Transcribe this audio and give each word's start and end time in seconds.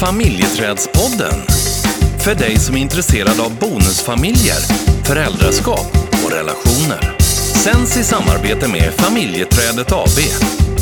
Familjeträdspodden. 0.00 1.40
För 2.24 2.34
dig 2.34 2.56
som 2.58 2.76
är 2.76 2.80
intresserad 2.80 3.40
av 3.40 3.58
bonusfamiljer, 3.58 4.56
föräldraskap 5.04 5.86
och 6.24 6.32
relationer. 6.32 7.16
Sänds 7.64 7.96
i 7.96 8.04
samarbete 8.04 8.68
med 8.68 8.92
Familjeträdet 8.94 9.92
AB. 9.92 10.18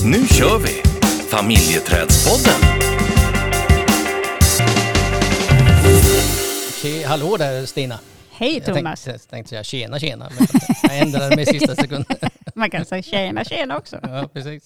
Nu 0.04 0.26
kör 0.29 0.58
vi! 0.58 0.82
Familjeträdspodden. 1.30 2.60
Tje, 6.83 7.06
hallå 7.06 7.37
där 7.37 7.67
Stina. 7.67 7.98
Hej 8.30 8.54
Jag 8.54 8.64
Thomas. 8.76 9.04
tänkte, 9.04 9.10
jag 9.10 9.30
tänkte 9.30 9.48
säga 9.48 9.64
tjena 9.64 9.98
tjena, 9.98 10.30
men 10.38 10.46
jag 10.83 10.98
ändrade 10.98 11.37
mig 11.37 11.42
i 11.42 11.46
sista 11.46 11.74
sekunden. 11.76 12.17
Man 12.54 12.71
kan 12.71 12.85
säga 12.85 13.03
tjena 13.03 13.44
tjena 13.44 13.76
också. 13.78 13.98
Ja, 14.03 14.28
precis. 14.33 14.62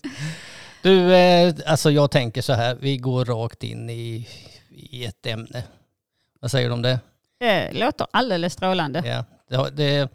Du, 0.82 1.14
eh, 1.14 1.54
alltså 1.66 1.90
jag 1.90 2.10
tänker 2.10 2.42
så 2.42 2.52
här, 2.52 2.76
vi 2.80 2.96
går 2.96 3.24
rakt 3.24 3.62
in 3.62 3.90
i, 3.90 4.28
i 4.70 5.04
ett 5.04 5.26
ämne. 5.26 5.62
Vad 6.40 6.50
säger 6.50 6.68
du 6.68 6.74
om 6.74 6.82
det? 6.82 7.00
Det 7.40 7.72
låter 7.72 8.06
alldeles 8.10 8.52
strålande. 8.52 9.02
Ja, 9.06 9.24
det, 9.50 9.56
har- 9.56 9.70
det, 9.70 10.08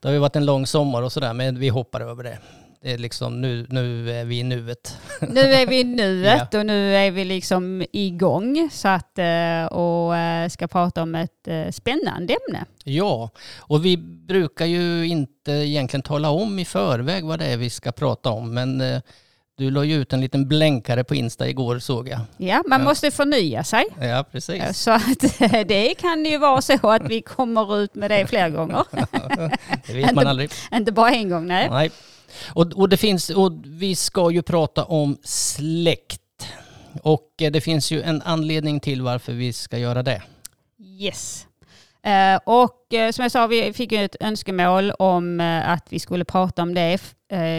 det 0.00 0.08
har 0.08 0.12
ju 0.12 0.18
varit 0.18 0.36
en 0.36 0.44
lång 0.46 0.66
sommar 0.66 1.02
och 1.02 1.12
sådär, 1.12 1.32
men 1.32 1.58
vi 1.58 1.68
hoppar 1.68 2.00
över 2.00 2.22
det. 2.24 2.38
Det 2.82 2.92
är 2.92 2.98
liksom 2.98 3.40
nu, 3.40 3.66
nu 3.70 4.10
är 4.12 4.24
vi 4.24 4.38
i 4.38 4.42
nuet. 4.42 4.98
Nu 5.28 5.40
är 5.40 5.66
vi 5.66 5.80
i 5.80 5.84
nuet 5.84 6.54
och 6.54 6.66
nu 6.66 6.96
är 6.96 7.10
vi 7.10 7.24
liksom 7.24 7.84
igång 7.92 8.68
så 8.72 8.88
att, 8.88 9.18
eh, 9.18 9.64
och 9.64 10.16
eh, 10.16 10.48
ska 10.48 10.66
prata 10.68 11.02
om 11.02 11.14
ett 11.14 11.48
spännande 11.74 12.36
ämne. 12.48 12.64
Ja, 12.84 13.30
och 13.58 13.84
vi 13.84 13.96
brukar 14.26 14.66
ju 14.66 15.06
inte 15.06 15.52
egentligen 15.52 16.02
tala 16.02 16.30
om 16.30 16.58
i 16.58 16.64
förväg 16.64 17.24
vad 17.24 17.38
det 17.38 17.46
är 17.46 17.56
vi 17.56 17.70
ska 17.70 17.92
prata 17.92 18.30
om, 18.30 18.54
men 18.54 18.80
du 19.58 19.70
la 19.70 19.84
ju 19.84 19.94
ut 19.94 20.12
en 20.12 20.20
liten 20.20 20.48
blänkare 20.48 21.04
på 21.04 21.14
Insta 21.14 21.48
igår 21.48 21.78
såg 21.78 22.08
jag. 22.08 22.20
Ja, 22.36 22.62
man 22.66 22.80
Ja. 22.80 22.84
måste 22.84 23.10
förnya 23.10 23.64
sig. 23.64 23.84
Ja, 24.00 24.24
precis. 24.32 24.78
Så 24.78 24.90
att 24.90 25.38
det 25.68 25.94
kan 25.98 26.24
ju 26.24 26.38
vara 26.38 26.62
så 26.62 26.90
att 26.90 27.02
vi 27.08 27.22
kommer 27.22 27.78
ut 27.78 27.94
med 27.94 28.10
det 28.10 28.26
fler 28.26 28.48
gånger. 28.48 28.84
Det 29.86 29.92
vet 29.92 30.14
man 30.14 30.26
aldrig. 30.26 30.50
Inte 30.72 30.92
bara 30.92 31.10
en 31.10 31.28
gång, 31.28 31.46
nej. 31.46 31.68
Nej. 31.70 31.90
Och, 32.48 32.72
och 32.72 32.88
det 32.88 32.96
finns, 32.96 33.30
och 33.30 33.52
vi 33.64 33.94
ska 33.96 34.30
ju 34.30 34.42
prata 34.42 34.84
om 34.84 35.18
släkt. 35.24 36.20
Och 37.02 37.32
eh, 37.42 37.50
det 37.50 37.60
finns 37.60 37.90
ju 37.90 38.02
en 38.02 38.22
anledning 38.22 38.80
till 38.80 39.02
varför 39.02 39.32
vi 39.32 39.52
ska 39.52 39.78
göra 39.78 40.02
det. 40.02 40.22
Yes. 41.00 41.46
Eh, 42.02 42.40
och 42.44 42.94
eh, 42.94 43.10
som 43.10 43.22
jag 43.22 43.32
sa, 43.32 43.46
vi 43.46 43.72
fick 43.72 43.92
ju 43.92 44.04
ett 44.04 44.16
önskemål 44.20 44.90
om 44.90 45.40
eh, 45.40 45.70
att 45.70 45.86
vi 45.90 45.98
skulle 45.98 46.24
prata 46.24 46.62
om 46.62 46.74
det 46.74 46.98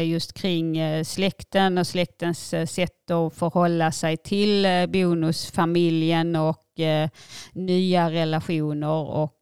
just 0.06 0.34
kring 0.34 0.78
släkten 1.06 1.78
och 1.78 1.88
släktens 1.88 2.50
sätt 2.50 3.12
att 3.12 3.34
förhålla 3.34 3.92
sig 3.92 4.18
till 4.18 4.68
bonusfamiljen 4.88 6.36
och 6.36 6.64
nya 7.54 8.12
relationer 8.12 9.08
och 9.10 9.36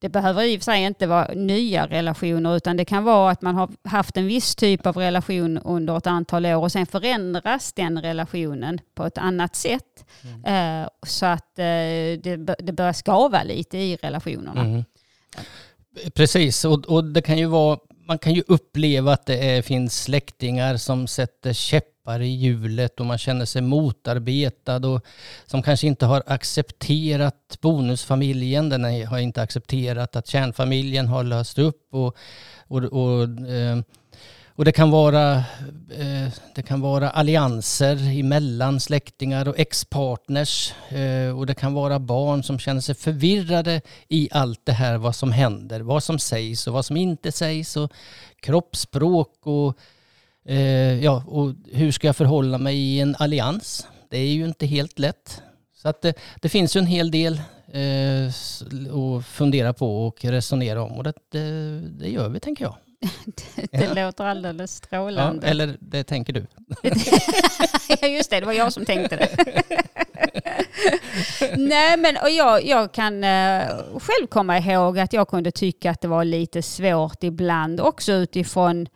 det 0.00 0.08
behöver 0.08 0.42
i 0.42 0.56
och 0.56 0.60
för 0.60 0.64
sig 0.64 0.82
inte 0.84 1.06
vara 1.06 1.30
nya 1.34 1.86
relationer 1.86 2.56
utan 2.56 2.76
det 2.76 2.84
kan 2.84 3.04
vara 3.04 3.30
att 3.30 3.42
man 3.42 3.54
har 3.54 3.70
haft 3.84 4.16
en 4.16 4.26
viss 4.26 4.56
typ 4.56 4.86
av 4.86 4.96
relation 4.96 5.58
under 5.58 5.96
ett 5.96 6.06
antal 6.06 6.46
år 6.46 6.56
och 6.62 6.72
sen 6.72 6.86
förändras 6.86 7.72
den 7.72 8.02
relationen 8.02 8.80
på 8.94 9.04
ett 9.04 9.18
annat 9.18 9.56
sätt. 9.56 10.04
Eh, 10.46 10.88
så 11.06 11.26
att 11.26 11.58
eh, 11.58 11.64
det, 12.22 12.38
bör- 12.38 12.56
det 12.58 12.72
börjar 12.72 12.92
skava 12.92 13.42
lite 13.42 13.78
i 13.78 13.96
relationerna. 13.96 14.60
Mm. 14.60 14.84
Precis, 16.14 16.64
och, 16.64 16.84
och 16.86 17.04
det 17.04 17.22
kan 17.22 17.38
ju 17.38 17.46
vara, 17.46 17.78
man 18.06 18.18
kan 18.18 18.34
ju 18.34 18.42
uppleva 18.46 19.12
att 19.12 19.26
det 19.26 19.50
är, 19.56 19.62
finns 19.62 20.02
släktingar 20.02 20.76
som 20.76 21.06
sätter 21.06 21.52
käppar 22.08 22.22
i 22.22 22.28
hjulet 22.28 23.00
och 23.00 23.06
man 23.06 23.18
känner 23.18 23.44
sig 23.44 23.62
motarbetad 23.62 24.86
och 24.86 25.04
som 25.46 25.62
kanske 25.62 25.86
inte 25.86 26.06
har 26.06 26.22
accepterat 26.26 27.58
bonusfamiljen, 27.60 28.68
den 28.68 29.06
har 29.06 29.18
inte 29.18 29.42
accepterat 29.42 30.16
att 30.16 30.26
kärnfamiljen 30.26 31.08
har 31.08 31.24
löst 31.24 31.58
upp 31.58 31.94
och, 31.94 32.16
och, 32.68 32.84
och, 32.84 33.22
eh, 33.48 33.78
och 34.56 34.64
det 34.64 34.72
kan 34.72 34.90
vara 34.90 35.44
eh, 35.90 36.28
det 36.54 36.62
kan 36.66 36.80
vara 36.80 37.10
allianser 37.10 38.18
emellan 38.20 38.80
släktingar 38.80 39.48
och 39.48 39.58
ex-partners 39.58 40.74
eh, 40.90 41.38
och 41.38 41.46
det 41.46 41.54
kan 41.54 41.74
vara 41.74 41.98
barn 41.98 42.42
som 42.42 42.58
känner 42.58 42.80
sig 42.80 42.94
förvirrade 42.94 43.80
i 44.08 44.28
allt 44.32 44.60
det 44.64 44.74
här 44.74 44.98
vad 44.98 45.14
som 45.14 45.32
händer, 45.32 45.80
vad 45.80 46.02
som 46.02 46.18
sägs 46.18 46.66
och 46.66 46.74
vad 46.74 46.84
som 46.84 46.96
inte 46.96 47.32
sägs 47.32 47.76
och 47.76 47.92
kroppsspråk 48.40 49.46
och 49.46 49.78
eh, 50.48 51.04
ja, 51.04 51.24
och 51.26 51.54
hur 51.72 51.92
ska 51.92 52.06
jag 52.06 52.16
förhålla 52.16 52.58
mig 52.58 52.76
i 52.76 53.00
en 53.00 53.16
allians? 53.18 53.86
Det 54.10 54.18
är 54.18 54.26
ju 54.32 54.44
inte 54.44 54.66
helt 54.66 54.98
lätt. 54.98 55.42
Så 55.82 55.88
att 55.88 56.02
det, 56.02 56.14
det 56.40 56.48
finns 56.48 56.76
ju 56.76 56.78
en 56.78 56.86
hel 56.86 57.10
del 57.10 57.40
eh, 57.72 58.26
att 59.18 59.26
fundera 59.26 59.72
på 59.72 60.06
och 60.06 60.24
resonera 60.24 60.82
om 60.82 60.92
och 60.92 61.04
det, 61.04 61.12
det, 61.32 61.80
det 61.80 62.08
gör 62.08 62.28
vi 62.28 62.40
tänker 62.40 62.64
jag. 62.64 62.76
Det 63.70 63.94
låter 63.94 64.24
alldeles 64.24 64.80
Ja, 64.82 64.86
strålande. 64.86 65.46
eller 65.46 65.76
det 65.80 66.04
tänker 66.04 66.32
du. 66.32 66.46
Ja, 68.00 68.08
just 68.08 68.30
det, 68.30 68.40
det 68.40 68.46
var 68.46 68.52
jag 68.52 68.72
som 68.72 68.84
tänkte 68.84 69.16
det. 69.16 69.62
Nej, 71.56 71.96
men 71.96 72.16
och 72.16 72.30
jag, 72.30 72.66
jag 72.66 72.92
kan 72.92 73.24
eh, 73.24 73.62
själv 73.98 74.26
komma 74.28 74.58
ihåg 74.58 74.98
att 74.98 75.12
jag 75.12 75.28
kunde 75.28 75.50
tycka 75.50 75.90
att 75.90 76.00
det 76.00 76.08
var 76.08 76.24
lite 76.24 76.62
svårt 76.62 77.22
ibland 77.22 77.80
också 77.80 78.12
utifrån 78.12 78.86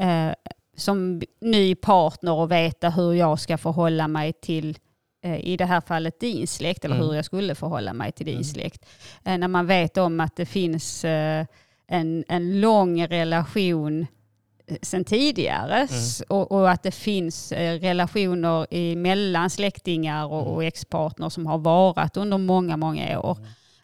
eh, 0.00 0.28
som 0.78 1.22
ny 1.40 1.74
partner 1.74 2.44
att 2.44 2.50
veta 2.50 2.90
hur 2.90 3.12
jag 3.12 3.40
ska 3.40 3.58
förhålla 3.58 4.08
mig 4.08 4.32
till 4.32 4.78
eh, 5.24 5.38
i 5.40 5.56
det 5.56 5.64
här 5.64 5.80
fallet 5.80 6.20
din 6.20 6.46
släkt 6.46 6.84
eller 6.84 6.94
Mm. 6.96 7.08
hur 7.08 7.14
jag 7.14 7.24
skulle 7.24 7.54
förhålla 7.54 7.92
mig 7.92 8.12
till 8.12 8.26
din 8.26 8.34
Mm. 8.34 8.44
släkt. 8.44 8.86
Eh, 9.24 9.38
när 9.38 9.48
man 9.48 9.66
vet 9.66 9.96
om 9.96 10.20
att 10.20 10.36
det 10.36 10.46
finns 10.46 11.04
eh, 11.04 11.46
en, 11.88 12.24
en 12.28 12.60
lång 12.60 13.06
relation 13.06 14.06
sen 14.82 15.04
tidigare 15.04 15.78
S- 15.90 16.22
och, 16.28 16.52
och 16.52 16.70
att 16.70 16.82
det 16.82 16.90
finns 16.90 17.52
relationer 17.52 18.94
mellan 18.96 19.50
släktingar 19.50 20.26
och, 20.26 20.54
och 20.54 20.64
ex-partner 20.64 21.28
som 21.28 21.46
har 21.46 21.58
varat 21.58 22.16
under 22.16 22.38
många, 22.38 22.76
många 22.76 23.20
år. 23.20 23.38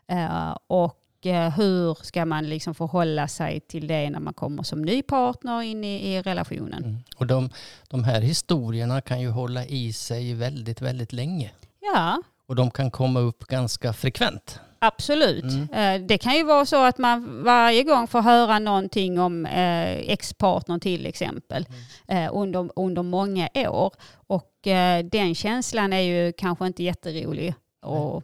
Eh, 0.09 0.57
och 0.67 0.97
hur 1.33 2.05
ska 2.05 2.25
man 2.25 2.49
liksom 2.49 2.75
förhålla 2.75 3.29
sig 3.29 3.61
till 3.61 3.87
det 3.87 4.11
när 4.11 4.21
man 4.21 4.35
kommer 4.35 4.63
som 4.63 4.83
ny 4.83 5.03
partner 5.03 5.63
in 5.63 5.85
i, 5.85 6.15
i 6.15 6.23
relationen? 6.23 6.85
Mm. 6.85 6.97
Och 7.17 7.27
de, 7.27 7.51
de 7.91 8.05
här 8.05 8.21
historierna 8.21 9.01
kan 9.01 9.21
ju 9.21 9.29
hålla 9.31 9.65
i 9.65 9.93
sig 9.93 10.35
väldigt, 10.35 10.81
väldigt 10.81 11.13
länge. 11.13 11.51
Ja, 11.95 12.23
Och 12.47 12.55
de 12.57 12.71
kan 12.71 12.91
komma 12.91 13.21
upp 13.21 13.45
ganska 13.47 13.93
frekvent. 13.93 14.61
Absolut. 14.79 15.45
Mm. 15.45 15.71
Eh, 16.03 16.07
Det 16.07 16.19
kan 16.19 16.35
ju 16.35 16.45
vara 16.45 16.67
så 16.67 16.85
att 16.85 16.99
man 16.99 17.43
varje 17.45 17.83
gång 17.83 18.07
får 18.07 18.21
höra 18.23 18.59
någonting 18.59 19.21
om 19.21 19.47
eh, 19.47 19.93
ex-partnern 19.93 20.81
till 20.81 21.07
exempel 21.07 21.67
Mm. 22.09 22.25
eh, 22.25 22.31
under, 22.37 22.71
under 22.77 23.03
många 23.03 23.49
år. 23.55 23.93
Och 24.27 24.67
eh, 24.67 25.05
den 25.05 25.35
känslan 25.35 25.93
är 25.93 26.01
ju 26.01 26.33
kanske 26.33 26.67
inte 26.67 26.83
jätterolig. 26.83 27.55
Och, 27.83 28.23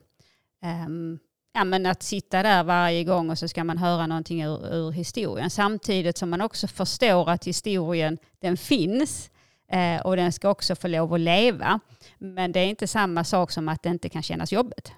ehm, 0.62 1.19
ja, 1.53 1.65
men 1.65 1.87
att 1.87 2.03
sitta 2.03 2.43
där 2.43 2.65
varje 2.65 3.05
gång 3.05 3.31
och 3.31 3.38
så 3.38 3.49
ska 3.49 3.65
man 3.65 3.78
höra 3.78 4.06
någonting 4.06 4.43
ur, 4.43 4.75
ur 4.75 4.93
historien. 4.93 5.50
Samtidigt 5.50 6.19
som 6.19 6.31
man 6.31 6.41
också 6.41 6.66
förstår 6.66 7.31
att 7.31 7.47
historien 7.47 8.19
den 8.41 8.56
finns 8.56 9.31
eh, 9.72 10.00
och 10.00 10.16
den 10.16 10.33
ska 10.33 10.50
också 10.50 10.75
få 10.75 10.88
lov 10.88 11.15
att 11.15 11.21
leva. 11.21 11.81
Men 12.19 12.53
det 12.53 12.61
är 12.61 12.66
inte 12.66 12.87
samma 12.87 13.25
sak 13.25 13.50
som 13.50 13.69
att 13.69 13.83
det 13.83 13.88
inte 13.88 14.09
kan 14.09 14.22
kännas 14.22 14.53
jobbigt. 14.53 14.93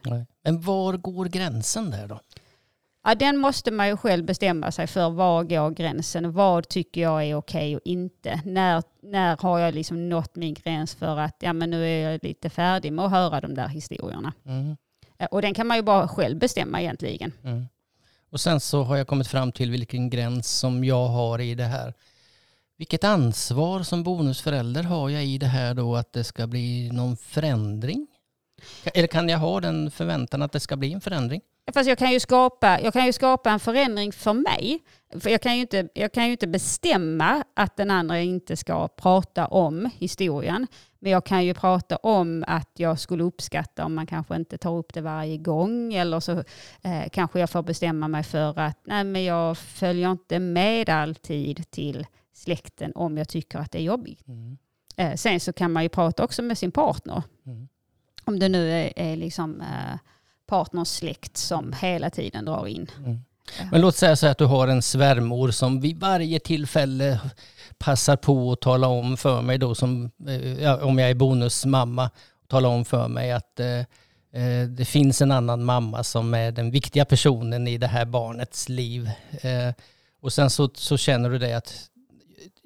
Men 0.45 0.61
var 0.61 0.97
går 0.97 1.25
gränsen 1.25 1.91
där 1.91 2.07
då? 2.07 2.21
Ja, 3.05 3.15
den 3.15 3.37
måste 3.37 3.71
man 3.71 3.89
ju 3.89 3.97
själv 3.97 4.25
bestämma 4.25 4.73
sig 4.73 4.87
för. 4.87 5.11
Var 5.11 5.45
går 5.45 5.71
gränsen? 5.71 6.33
Vad 6.33 6.69
tycker 6.69 7.01
jag 7.01 7.25
är 7.25 7.35
okej 7.35 7.77
och 7.77 7.83
inte? 7.85 8.41
När, 8.45 8.83
när 9.03 9.37
har 9.37 9.59
jag 9.59 9.75
liksom 9.75 10.09
nått 10.09 10.37
min 10.37 10.55
gräns 10.55 10.95
för 10.95 11.19
att 11.19 11.37
ja, 11.41 11.53
men 11.53 11.71
nu 11.71 11.85
är 11.87 12.11
jag 12.11 12.25
lite 12.25 12.51
färdig 12.51 12.93
med 12.93 13.05
att 13.05 13.11
höra 13.11 13.41
de 13.41 13.55
där 13.55 13.69
historierna? 13.69 14.33
Mm. 14.47 14.77
Eh, 15.23 15.29
Och 15.31 15.43
den 15.43 15.55
kan 15.55 15.67
man 15.67 15.77
ju 15.77 15.83
bara 15.83 16.09
själv 16.09 16.39
bestämma 16.39 16.81
egentligen. 16.81 17.33
Mm. 17.45 17.67
Och 18.31 18.41
sen 18.41 18.61
så 18.61 18.83
har 18.83 18.97
jag 18.97 19.07
kommit 19.07 19.29
fram 19.29 19.53
till 19.53 19.71
vilken 19.71 20.11
gräns 20.11 20.59
som 20.59 20.85
jag 20.85 21.09
har 21.09 21.41
i 21.41 21.55
det 21.55 21.65
här. 21.65 21.95
Vilket 22.77 23.05
ansvar 23.05 23.83
som 23.83 24.03
bonusförälder 24.03 24.83
har 24.83 25.11
jag 25.11 25.25
i 25.25 25.39
det 25.39 25.47
här 25.47 25.75
då 25.75 25.97
att 25.97 26.13
det 26.13 26.25
ska 26.25 26.47
bli 26.47 26.91
någon 26.93 27.17
förändring? 27.17 28.07
Eller 28.85 29.07
kan 29.07 29.29
jag 29.29 29.39
ha 29.39 29.61
den 29.61 29.91
förväntan 29.91 30.43
att 30.43 30.53
det 30.53 30.61
ska 30.61 30.77
bli 30.77 30.93
en 30.93 31.01
förändring? 31.01 31.41
Fast 31.75 31.89
jag 31.89 31.99
kan 31.99 32.13
ju 32.13 32.21
skapa, 32.21 32.81
jag 32.81 32.93
kan 32.93 33.07
ju 33.07 33.13
skapa 33.13 33.51
en 33.51 33.61
förändring 33.61 34.13
för 34.13 34.33
mig. 34.33 34.81
För 35.21 35.31
jag 35.31 35.43
kan, 35.43 35.55
ju 35.55 35.61
inte, 35.61 35.89
jag 35.95 36.13
kan 36.13 36.25
ju 36.27 36.31
inte 36.31 36.47
bestämma 36.47 37.45
att 37.57 37.77
den 37.77 37.91
andra 37.91 38.21
inte 38.21 38.57
ska 38.57 38.89
prata 38.89 39.47
om 39.47 39.91
historien. 39.99 40.67
Men 41.03 41.13
jag 41.13 41.27
kan 41.27 41.45
ju 41.45 41.55
prata 41.55 41.97
om 41.97 42.45
att 42.47 42.71
jag 42.77 42.99
skulle 42.99 43.23
uppskatta 43.23 43.85
om 43.85 43.95
man 43.95 44.07
kanske 44.07 44.37
inte 44.37 44.59
tar 44.59 44.77
upp 44.77 44.95
det 44.95 45.01
varje 45.01 45.37
gång. 45.37 45.95
Eller 45.95 46.21
så 46.21 46.33
eh, 46.83 47.09
kanske 47.13 47.41
jag 47.41 47.51
får 47.51 47.63
bestämma 47.63 48.09
mig 48.09 48.23
för 48.23 48.59
att 48.59 48.79
nej, 48.85 49.05
men 49.05 49.25
jag 49.25 49.59
följer 49.59 50.11
inte 50.11 50.39
med 50.39 50.89
alltid 50.89 51.71
till 51.71 52.07
släkten 52.33 52.93
om 52.95 53.19
jag 53.19 53.29
tycker 53.29 53.59
att 53.59 53.73
det 53.73 53.79
är 53.79 53.83
jobbigt. 53.83 54.29
Mm. 54.29 54.59
Eh, 54.97 55.15
sen 55.15 55.41
så 55.41 55.53
kan 55.53 55.73
man 55.73 55.83
ju 55.83 55.89
prata 55.89 56.25
också 56.25 56.43
med 56.43 56.59
sin 56.59 56.73
partner. 56.73 57.23
Mm. 57.47 57.69
Om 58.25 58.39
det 58.39 58.49
nu 58.49 58.71
är, 58.71 58.93
är 58.97 59.17
liksom 59.17 59.61
eh, 59.61 59.99
partners 60.47 60.89
släkt 60.89 61.37
som 61.37 61.73
hela 61.73 62.11
tiden 62.11 62.45
drar 62.45 62.67
in. 62.67 62.91
Mm. 62.99 63.21
Men 63.71 63.81
låt 63.81 63.97
säga 63.97 64.17
så 64.17 64.27
att 64.27 64.39
du 64.39 64.45
har 64.45 64.69
en 64.69 64.83
svärmor 64.83 65.51
som 65.51 65.81
vid 65.81 66.01
varje 66.01 66.41
tillfälle 66.41 67.21
passar 67.79 68.17
på 68.17 68.53
att 68.53 68.61
tala 68.61 68.87
om 68.87 69.17
för 69.17 69.43
mig 69.43 69.59
då 69.59 69.75
som, 69.75 70.11
eh, 70.61 70.75
om 70.75 70.99
jag 70.99 71.11
är 71.11 71.15
bonusmamma, 71.15 72.11
tala 72.49 72.69
om 72.69 72.85
för 72.85 73.09
mig 73.09 73.33
att 73.33 73.61
eh, 73.61 73.79
eh, 74.33 74.69
det 74.69 74.85
finns 74.85 75.23
en 75.23 75.33
annan 75.33 75.65
mamma 75.65 76.05
som 76.05 76.35
är 76.35 76.53
den 76.53 76.71
viktiga 76.71 77.05
personen 77.05 77.69
i 77.69 77.79
det 77.79 77.87
här 77.87 78.05
barnets 78.05 78.69
liv. 78.69 79.11
Och 80.23 80.33
sen 80.33 80.51
så, 80.51 80.71
så 80.75 80.97
känner 80.97 81.31
du 81.31 81.39
det 81.39 81.55
att 81.55 81.89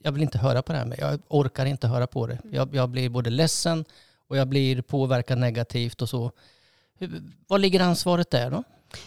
jag 0.03 0.13
vill 0.13 0.23
inte 0.23 0.39
höra 0.39 0.63
på 0.63 0.73
det 0.73 0.79
här, 0.79 0.87
men 0.87 0.99
jag 1.01 1.21
orkar 1.29 1.67
inte 1.67 1.89
höra 1.89 2.07
på 2.07 2.27
det. 2.27 2.39
Jag, 2.53 2.75
jag 2.75 2.89
blir 2.89 3.09
både 3.09 3.31
ledsen 3.31 3.85
och 4.29 4.37
jag 4.37 4.49
blir 4.49 4.83
påverkad 4.83 5.39
negativt 5.39 6.03
och 6.03 6.09
så. 6.09 6.33
Var 7.47 7.59
ligger 7.59 7.81
ansvaret 7.81 8.31
där 8.31 8.51
då? 8.51 8.65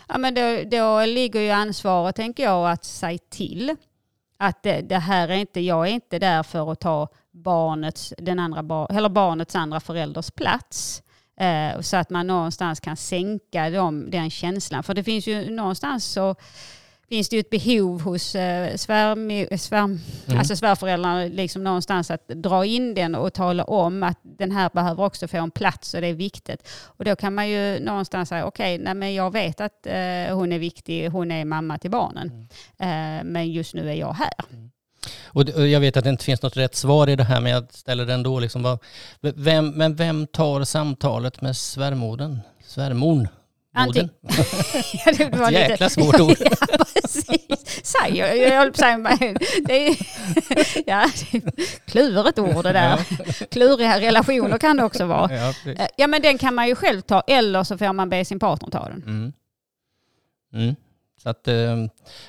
Ja, 0.08 0.18
men 0.18 0.34
då, 0.34 0.64
då 0.72 1.06
ligger 1.06 1.42
ju 1.42 1.50
ansvaret, 1.50 2.16
tänker 2.16 2.44
jag, 2.44 2.72
att 2.72 2.84
säga 2.84 3.20
till. 3.30 3.76
Att 4.38 4.64
det, 4.64 4.82
det, 4.82 4.98
här 4.98 5.30
är 5.30 5.36
inte, 5.36 5.60
jag 5.60 5.88
är 5.88 5.92
inte 5.92 6.20
där 6.20 6.44
för 6.44 6.72
att 6.72 6.80
ta 6.80 7.08
barnets, 7.32 8.14
den 8.18 8.40
andra 8.40 8.88
eller 8.90 9.10
barnets 9.10 9.56
andra 9.56 9.80
förälders 9.80 10.32
plats. 10.32 11.04
Eh, 11.40 11.82
så 11.82 11.98
att 11.98 12.10
man 12.10 12.28
någonstans 12.28 12.80
kan 12.80 12.98
sänka 12.98 13.70
dem, 13.70 14.12
den 14.12 14.30
känslan. 14.30 14.84
För 14.84 14.94
det 14.94 15.04
finns 15.04 15.28
ju 15.28 15.50
någonstans 15.50 16.06
så 16.06 16.36
finns 17.10 17.30
det 17.30 17.36
ju 17.36 17.40
ett 17.40 17.50
behov 17.50 18.02
hos 18.02 18.36
eh, 18.36 18.76
svär, 18.76 19.58
svär, 19.58 19.84
mm. 19.84 20.00
alltså 20.38 20.56
svärföräldrarna 20.56 21.26
liksom 21.26 21.64
någonstans 21.64 22.12
att 22.12 22.28
dra 22.28 22.66
in 22.66 22.94
den 22.94 23.16
och 23.16 23.34
tala 23.34 23.64
om 23.64 24.04
att 24.04 24.20
den 24.22 24.52
här 24.52 24.70
behöver 24.74 25.04
också 25.04 25.28
få 25.28 25.38
en 25.38 25.52
plats 25.52 25.94
och 25.94 26.02
det 26.02 26.08
är 26.08 26.14
viktigt. 26.14 26.68
Och 26.84 27.06
då 27.06 27.16
kan 27.16 27.36
man 27.36 27.50
ju 27.50 27.80
någonstans 27.80 28.30
säga 28.30 28.46
okej, 28.46 28.82
okay, 28.82 29.12
jag 29.12 29.32
vet 29.32 29.62
att 29.62 29.86
eh, 29.86 30.36
hon 30.36 30.52
är 30.52 30.60
viktig, 30.60 31.10
hon 31.10 31.32
är 31.32 31.46
mamma 31.46 31.78
till 31.78 31.92
barnen. 31.92 32.48
Mm. 32.80 33.20
Eh, 33.20 33.24
men 33.24 33.52
just 33.52 33.74
nu 33.74 33.90
är 33.90 33.94
jag 33.94 34.14
här. 34.14 34.34
Mm. 34.54 34.72
Och 35.26 35.68
jag 35.68 35.80
vet 35.80 35.98
att 35.98 36.04
det 36.04 36.10
inte 36.10 36.26
finns 36.26 36.42
något 36.42 36.58
rätt 36.58 36.76
svar 36.76 37.10
i 37.10 37.16
det 37.16 37.24
här 37.24 37.42
men 37.42 37.52
jag 37.52 37.74
ställer 37.74 38.06
det 38.06 38.14
ändå. 38.14 38.40
Liksom, 38.40 38.78
vem, 39.22 39.70
men 39.70 39.96
vem 39.96 40.28
tar 40.28 40.64
samtalet 40.64 41.42
med 41.42 41.58
svärmodern? 41.58 42.40
Svärmorn? 42.66 43.28
Anting 43.80 44.10
ja, 45.06 45.12
det 45.18 45.38
var 45.38 45.48
Ett 45.48 45.54
jäkla 45.54 45.86
lite... 45.86 45.90
svårt 45.90 46.20
ord. 46.20 46.38
ja, 46.40 46.86
precis. 46.94 47.84
Säg, 47.84 48.18
jag, 48.18 48.38
jag 48.38 48.58
håller 48.58 48.72
på 48.72 49.08
att 49.08 49.20
säga, 49.20 49.38
det 49.66 49.88
är, 49.88 49.98
ja, 50.90 51.10
klurigt 51.86 52.40
ord 52.40 52.64
det 52.64 52.74
där. 52.74 53.06
Ja. 53.10 53.46
Kluriga 53.52 54.00
relationer 54.00 54.58
kan 54.58 54.78
det 54.78 54.84
också 54.84 55.06
vara. 55.06 55.34
Ja, 55.36 55.54
ja, 55.98 56.08
men 56.08 56.22
den 56.22 56.38
kan 56.38 56.56
man 56.56 56.68
ju 56.68 56.76
själv 56.76 57.02
ta 57.02 57.22
eller 57.28 57.64
så 57.64 57.78
får 57.78 57.94
man 57.94 58.10
be 58.10 58.26
sin 58.26 58.40
partner 58.40 58.70
ta 58.70 58.90
den. 58.90 59.04
Mm. 59.04 59.34
Mm. 60.54 60.76
Så 61.24 61.30
att 61.30 61.48
eh, 61.48 61.86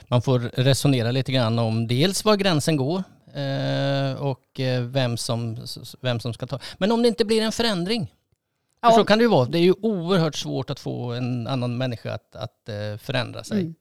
man 0.08 0.22
får 0.22 0.38
resonera 0.38 1.10
lite 1.10 1.32
grann 1.32 1.58
om 1.58 1.86
dels 1.86 2.24
var 2.24 2.36
gränsen 2.36 2.76
går 2.76 3.02
eh, 3.34 4.22
och 4.22 4.60
eh, 4.60 4.82
vem, 4.82 5.16
som, 5.16 5.66
vem 6.00 6.20
som 6.20 6.34
ska 6.34 6.46
ta. 6.46 6.58
Men 6.78 6.92
om 6.92 7.02
det 7.02 7.08
inte 7.08 7.24
blir 7.24 7.42
en 7.42 7.52
förändring, 7.52 8.12
Ja. 8.82 8.90
så 8.90 9.04
kan 9.04 9.18
det 9.18 9.22
ju 9.22 9.30
vara. 9.30 9.46
Det 9.46 9.58
är 9.58 9.62
ju 9.62 9.74
oerhört 9.82 10.34
svårt 10.34 10.70
att 10.70 10.80
få 10.80 11.12
en 11.12 11.46
annan 11.46 11.76
människa 11.76 12.12
att, 12.12 12.36
att 12.36 12.68
eh, 12.68 12.98
förändra 12.98 13.44
sig. 13.44 13.60
Mm. 13.60 13.74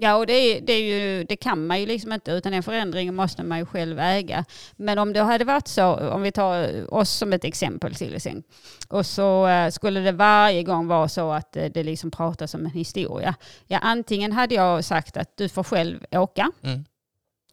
Ja, 0.00 0.16
och 0.16 0.26
det, 0.26 0.32
är, 0.32 0.60
det, 0.60 0.72
är 0.72 0.82
ju, 0.82 1.24
det 1.24 1.36
kan 1.36 1.66
man 1.66 1.80
ju 1.80 1.86
liksom 1.86 2.12
inte, 2.12 2.32
utan 2.32 2.52
den 2.52 2.62
förändringen 2.62 3.14
måste 3.14 3.42
man 3.42 3.58
ju 3.58 3.66
själv 3.66 3.98
äga. 3.98 4.44
Men 4.76 4.98
om 4.98 5.12
det 5.12 5.20
hade 5.20 5.44
varit 5.44 5.68
så, 5.68 5.94
om 5.94 6.22
vi 6.22 6.32
tar 6.32 6.94
oss 6.94 7.10
som 7.10 7.32
ett 7.32 7.44
exempel 7.44 7.94
till 7.94 8.14
exempel, 8.14 8.42
och 8.88 9.06
så 9.06 9.48
uh, 9.48 9.70
skulle 9.70 10.00
det 10.00 10.12
varje 10.12 10.62
gång 10.62 10.86
vara 10.86 11.08
så 11.08 11.30
att 11.32 11.56
uh, 11.56 11.64
det 11.64 11.82
liksom 11.82 12.10
pratas 12.10 12.54
om 12.54 12.64
en 12.64 12.70
historia. 12.70 13.34
Ja, 13.66 13.78
antingen 13.78 14.32
hade 14.32 14.54
jag 14.54 14.84
sagt 14.84 15.16
att 15.16 15.36
du 15.36 15.48
får 15.48 15.64
själv 15.64 16.04
åka, 16.10 16.50
mm. 16.62 16.84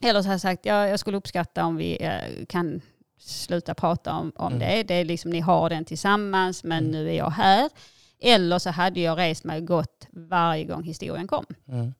eller 0.03 0.21
så 0.21 0.27
hade 0.27 0.33
jag 0.33 0.41
sagt 0.41 0.65
ja, 0.65 0.87
jag 0.87 0.99
skulle 0.99 1.17
uppskatta 1.17 1.65
om 1.65 1.77
vi 1.77 2.19
kan 2.49 2.81
sluta 3.17 3.73
prata 3.73 4.13
om, 4.13 4.31
om 4.35 4.53
mm. 4.53 4.59
det. 4.59 4.83
Det 4.83 4.93
är 4.93 5.05
liksom, 5.05 5.31
ni 5.31 5.39
har 5.39 5.69
den 5.69 5.85
tillsammans, 5.85 6.63
men 6.63 6.77
mm. 6.77 6.91
nu 6.91 7.09
är 7.09 7.17
jag 7.17 7.29
här. 7.29 7.69
Eller 8.19 8.59
så 8.59 8.69
hade 8.69 8.99
jag 8.99 9.17
rest 9.17 9.43
mig 9.43 9.59
och 9.59 9.67
gått 9.67 10.07
varje 10.11 10.63
gång 10.63 10.83
historien 10.83 11.27
kom. 11.27 11.45
Mm. 11.67 11.93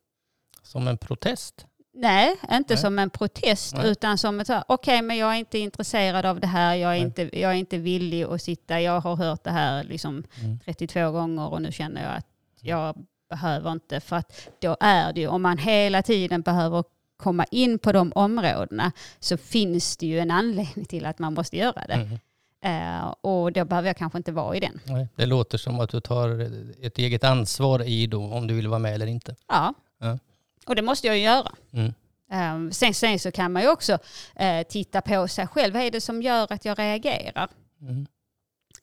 Som 0.64 0.88
en 0.88 0.98
protest? 0.98 1.66
Nej, 1.94 2.36
inte 2.52 2.74
Nej. 2.74 2.82
som 2.82 3.00
en 3.00 3.10
protest 3.10 3.76
Nej. 3.76 3.92
utan 3.92 4.18
som 4.18 4.40
ett 4.40 4.50
okej 4.50 4.64
okay, 4.68 5.02
men 5.02 5.18
jag 5.18 5.34
är 5.34 5.40
inte 5.40 5.60
intresserad 5.60 6.26
av 6.26 6.40
det 6.40 6.48
här, 6.48 6.76
jag 6.76 6.92
är, 6.98 7.00
inte, 7.00 7.40
jag 7.40 7.52
är 7.52 7.56
inte 7.56 7.78
villig 7.78 8.24
att 8.24 8.42
sitta, 8.42 8.82
jag 8.82 9.02
har 9.02 9.16
hört 9.16 9.44
det 9.44 9.52
här 9.52 9.84
liksom 9.84 10.24
mm. 10.42 10.60
32 10.60 11.12
gånger 11.12 11.48
och 11.48 11.62
nu 11.62 11.72
känner 11.72 12.04
jag 12.04 12.16
att 12.16 12.28
jag 12.62 12.96
behöver 13.30 13.72
inte 13.72 14.00
för 14.00 14.16
att 14.16 14.50
då 14.60 14.78
är 14.80 15.14
det 15.14 15.22
ju, 15.22 15.28
om 15.28 15.42
man 15.42 15.58
hela 15.58 16.02
tiden 16.02 16.42
behöver 16.42 16.84
komma 17.18 17.46
in 17.52 17.80
på 17.80 17.92
de 17.92 18.12
områdena 18.16 18.92
så 19.20 19.38
finns 19.38 19.98
det 19.98 20.06
ju 20.06 20.20
en 20.20 20.32
anledning 20.32 20.86
till 20.86 21.06
att 21.06 21.20
man 21.20 21.34
måste 21.34 21.58
göra 21.58 21.84
det. 21.88 21.94
Mm. 21.94 22.20
Uh, 22.66 23.14
och 23.22 23.52
då 23.52 23.66
behöver 23.66 23.90
jag 23.90 23.98
kanske 23.98 24.18
inte 24.18 24.32
vara 24.32 24.56
i 24.56 24.60
den. 24.60 24.80
Nej, 24.84 25.08
det 25.16 25.26
låter 25.26 25.58
som 25.58 25.80
att 25.80 25.90
du 25.90 26.02
tar 26.02 26.52
ett 26.86 26.98
eget 26.98 27.24
ansvar 27.24 27.84
i 27.84 28.08
då 28.08 28.24
om 28.34 28.48
du 28.48 28.54
vill 28.54 28.68
vara 28.68 28.80
med 28.80 28.94
eller 28.94 29.08
inte. 29.08 29.36
Ja, 29.48 29.74
ja. 30.00 30.20
och 30.66 30.76
det 30.76 30.82
måste 30.82 31.08
jag 31.08 31.18
ju 31.18 31.24
göra. 31.24 31.52
Mm. 31.72 31.94
Um, 32.32 32.72
sen, 32.72 32.94
sen, 32.94 33.20
så 33.20 33.32
kan 33.32 33.52
man 33.52 33.62
ju 33.62 33.70
också 33.70 33.94
uh, 34.42 34.64
titta 34.70 35.02
på 35.02 35.28
sig 35.28 35.48
själv. 35.48 35.74
Vad 35.74 35.84
är 35.84 35.92
det 35.92 36.02
som 36.02 36.22
gör 36.22 36.54
att 36.54 36.66
jag 36.66 36.80
reagerar? 36.80 37.50
Mm. 37.82 38.08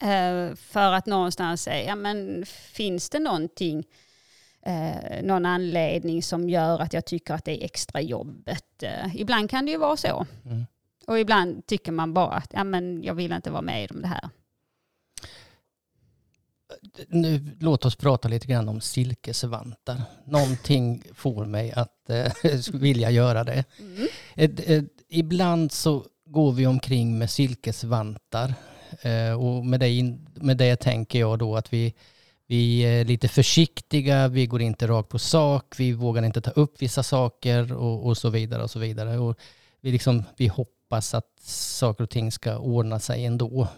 Uh, 0.02 0.54
för 0.56 0.92
att 0.92 1.06
någonstans 1.06 1.62
säga, 1.62 1.84
ja 1.84 1.96
men 1.96 2.46
finns 2.46 3.10
det 3.10 3.18
någonting 3.18 3.84
eh, 4.62 5.22
någon 5.22 5.46
anledning 5.46 6.22
som 6.22 6.48
gör 6.48 6.78
att 6.78 6.92
jag 6.92 7.04
tycker 7.04 7.34
att 7.34 7.44
det 7.44 7.62
är 7.62 7.64
extra 7.64 8.00
jobbet. 8.00 8.82
Eh, 8.82 9.16
ibland 9.16 9.50
kan 9.50 9.66
det 9.66 9.72
ju 9.72 9.78
vara 9.78 9.96
så. 9.96 10.26
Mm. 10.44 10.66
Och 11.06 11.18
ibland 11.18 11.66
tycker 11.66 11.92
man 11.92 12.14
bara 12.14 12.32
att 12.34 12.50
ja, 12.52 12.64
men 12.64 13.02
jag 13.02 13.14
vill 13.14 13.32
inte 13.32 13.50
vara 13.50 13.62
med 13.62 13.92
om 13.92 14.02
det 14.02 14.08
här. 14.08 14.28
Nu, 17.08 17.56
låt 17.60 17.84
oss 17.84 17.96
prata 17.96 18.28
lite 18.28 18.46
grann 18.46 18.68
om 18.68 18.80
silkesvantar. 18.80 20.02
Någonting 20.24 21.02
får 21.14 21.44
mig 21.44 21.72
att 21.72 22.10
eh, 22.10 22.32
vilja 22.72 23.10
göra 23.10 23.44
det. 23.44 23.64
Mm. 23.78 24.08
Eh, 24.34 24.82
ibland 25.08 25.72
så 25.72 26.06
går 26.24 26.52
vi 26.52 26.66
omkring 26.66 27.18
med 27.18 27.30
silkesvantar. 27.30 28.54
Eh, 29.00 29.32
och 29.32 29.66
med 29.66 29.80
det, 29.80 30.16
med 30.34 30.56
det 30.56 30.76
tänker 30.76 31.20
jag 31.20 31.38
då 31.38 31.56
att 31.56 31.72
vi 31.72 31.94
vi 32.46 32.80
är 32.80 33.04
lite 33.04 33.28
försiktiga, 33.28 34.28
vi 34.28 34.46
går 34.46 34.62
inte 34.62 34.86
rakt 34.86 35.08
på 35.08 35.18
sak, 35.18 35.74
vi 35.78 35.92
vågar 35.92 36.22
inte 36.22 36.40
ta 36.40 36.50
upp 36.50 36.82
vissa 36.82 37.02
saker 37.02 37.72
och, 37.72 38.06
och 38.06 38.16
så 38.16 38.30
vidare 38.30 38.62
och 38.62 38.70
så 38.70 38.78
vidare. 38.78 39.18
Och 39.18 39.36
vi, 39.80 39.92
liksom, 39.92 40.24
vi 40.36 40.46
hoppas 40.46 41.14
att 41.14 41.26
saker 41.46 42.04
och 42.04 42.10
ting 42.10 42.32
ska 42.32 42.58
ordna 42.58 43.00
sig 43.00 43.24
ändå. 43.24 43.68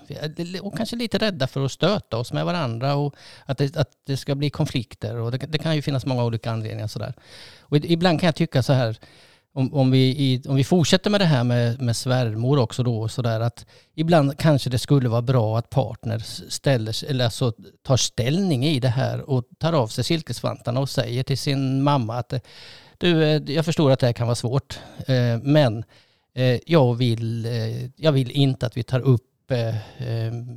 Och 0.62 0.76
kanske 0.76 0.96
lite 0.96 1.18
rädda 1.18 1.46
för 1.46 1.64
att 1.64 1.72
stöta 1.72 2.16
oss 2.16 2.32
med 2.32 2.44
varandra 2.44 2.94
och 2.94 3.14
att 3.44 3.58
det, 3.58 3.76
att 3.76 3.90
det 4.06 4.16
ska 4.16 4.34
bli 4.34 4.50
konflikter. 4.50 5.16
Och 5.16 5.30
det, 5.30 5.38
det 5.38 5.58
kan 5.58 5.76
ju 5.76 5.82
finnas 5.82 6.06
många 6.06 6.24
olika 6.24 6.50
anledningar. 6.50 6.86
Sådär. 6.86 7.14
Och 7.60 7.76
ibland 7.76 8.20
kan 8.20 8.26
jag 8.26 8.34
tycka 8.34 8.62
så 8.62 8.72
här, 8.72 8.98
om, 9.56 9.74
om, 9.74 9.90
vi, 9.90 10.42
om 10.48 10.56
vi 10.56 10.64
fortsätter 10.64 11.10
med 11.10 11.20
det 11.20 11.24
här 11.24 11.44
med, 11.44 11.80
med 11.80 11.96
svärmor 11.96 12.58
också 12.58 12.82
då, 12.82 13.08
så 13.08 13.22
där 13.22 13.40
att 13.40 13.66
ibland 13.94 14.38
kanske 14.38 14.70
det 14.70 14.78
skulle 14.78 15.08
vara 15.08 15.22
bra 15.22 15.58
att 15.58 15.70
partner 15.70 16.18
ställer, 16.48 17.10
eller 17.10 17.24
alltså 17.24 17.52
tar 17.82 17.96
ställning 17.96 18.64
i 18.64 18.80
det 18.80 18.88
här 18.88 19.30
och 19.30 19.44
tar 19.58 19.72
av 19.72 19.86
sig 19.86 20.04
silkesvantarna 20.04 20.80
och 20.80 20.90
säger 20.90 21.22
till 21.22 21.38
sin 21.38 21.82
mamma 21.82 22.16
att 22.16 22.34
du, 22.98 23.24
eh, 23.24 23.42
jag 23.46 23.64
förstår 23.64 23.90
att 23.90 24.00
det 24.00 24.06
här 24.06 24.12
kan 24.12 24.26
vara 24.26 24.34
svårt, 24.34 24.78
eh, 25.06 25.38
men 25.42 25.84
eh, 26.34 26.58
jag 26.66 26.94
vill, 26.94 27.48
jag 27.96 28.12
vill 28.12 28.30
inte 28.30 28.66
att 28.66 28.76
vi 28.76 28.82
tar 28.82 29.00
upp 29.00 29.30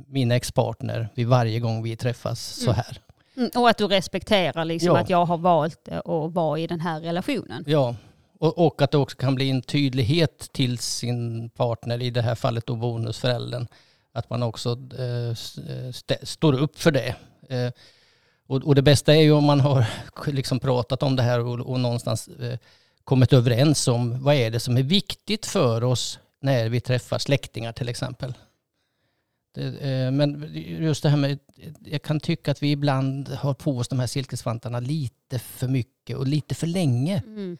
min 0.06 0.32
expartner 0.32 1.08
vid 1.14 1.26
varje 1.26 1.60
gång 1.60 1.82
vi 1.82 1.96
träffas 1.96 2.40
så 2.40 2.70
mm. 2.70 2.76
här. 2.76 2.98
Mm, 3.36 3.50
och 3.56 3.68
att 3.68 3.78
du 3.78 3.86
respekterar 3.86 4.64
liksom 4.64 4.88
ja. 4.88 4.98
att 4.98 5.10
jag 5.10 5.24
har 5.24 5.38
valt 5.38 5.88
att 5.88 6.32
vara 6.32 6.58
i 6.58 6.66
den 6.66 6.80
här 6.80 7.00
relationen. 7.00 7.64
Ja, 7.66 7.94
och, 8.38 8.66
och, 8.66 8.82
att 8.82 8.90
det 8.90 8.98
också 8.98 9.16
kan 9.16 9.34
bli 9.34 9.50
en 9.50 9.62
tydlighet 9.62 10.52
till 10.52 10.78
sin 10.78 11.50
partner, 11.50 12.02
i 12.02 12.10
det 12.10 12.22
här 12.22 12.34
fallet 12.34 12.66
då 12.66 12.76
bonusföräldern. 12.76 13.66
Att 14.12 14.30
man 14.30 14.42
också 14.42 14.78
eh, 14.98 15.28
eh 15.70 15.88
st 15.88 16.18
står 16.22 16.52
upp 16.52 16.78
för 16.78 16.90
det. 16.90 17.16
Eh, 17.48 17.72
och, 18.46 18.64
och, 18.64 18.74
det 18.74 18.82
bästa 18.82 19.14
är 19.14 19.20
ju 19.20 19.32
om 19.32 19.44
man 19.44 19.60
har 19.60 19.86
liksom 20.26 20.60
pratat 20.60 21.02
om 21.02 21.16
det 21.16 21.22
här 21.22 21.40
och, 21.40 21.60
och 21.60 21.80
någonstans 21.80 22.28
eh, 22.28 22.58
kommit 23.04 23.32
överens 23.32 23.88
om 23.88 24.22
vad 24.22 24.34
är 24.34 24.50
det 24.50 24.60
som 24.60 24.76
är 24.76 24.82
viktigt 24.82 25.46
för 25.46 25.84
oss 25.84 26.18
när 26.40 26.68
vi 26.68 26.80
träffar 26.80 27.18
släktingar 27.18 27.72
till 27.72 27.88
exempel. 27.88 28.34
Det, 29.54 29.62
eh, 29.64 30.10
men 30.10 30.50
just 30.80 31.02
det 31.02 31.08
här 31.08 31.16
med, 31.16 31.38
jag 31.84 32.02
kan 32.02 32.20
tycka 32.20 32.50
att 32.50 32.62
vi 32.62 32.70
ibland 32.70 33.28
har 33.28 33.54
på 33.54 33.78
oss 33.78 33.88
de 33.88 33.98
här 33.98 34.06
silkesvantarna 34.06 34.80
lite 34.80 35.38
för 35.38 35.68
mycket 35.68 36.16
och 36.16 36.26
lite 36.26 36.54
för 36.54 36.66
länge. 36.66 37.22
Mm. 37.26 37.58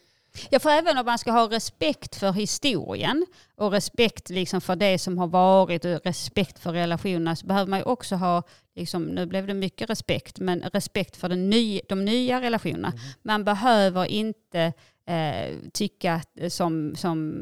Ja, 0.49 0.59
för 0.59 0.69
även 0.69 0.97
om 0.97 1.05
man 1.05 1.17
ska 1.17 1.31
ha 1.31 1.49
respekt 1.49 2.15
för 2.15 2.31
historien 2.31 3.25
och 3.55 3.71
respekt 3.71 4.29
liksom 4.29 4.61
för 4.61 4.75
det 4.75 4.99
som 4.99 5.17
har 5.17 5.27
varit 5.27 5.85
och 5.85 6.01
respekt 6.05 6.59
för 6.59 6.71
relationerna 6.71 7.35
så 7.35 7.45
behöver 7.45 7.69
man 7.69 7.79
ju 7.79 7.85
också 7.85 8.15
ha 8.15 8.43
liksom, 8.75 9.03
nu 9.03 9.25
blev 9.25 9.47
det 9.47 9.53
mycket 9.53 9.89
respekt, 9.89 10.39
men 10.39 10.61
respekt 10.61 11.17
för 11.17 11.29
den 11.29 11.49
ny, 11.49 11.81
de 11.89 12.05
nya 12.05 12.41
relationerna. 12.41 12.87
Mm. 12.87 12.99
Man 13.21 13.43
behöver 13.43 14.05
inte 14.05 14.73
eh, 15.05 15.55
tycka 15.73 16.13
att- 16.13 16.53
som, 16.53 16.95
som 16.95 17.33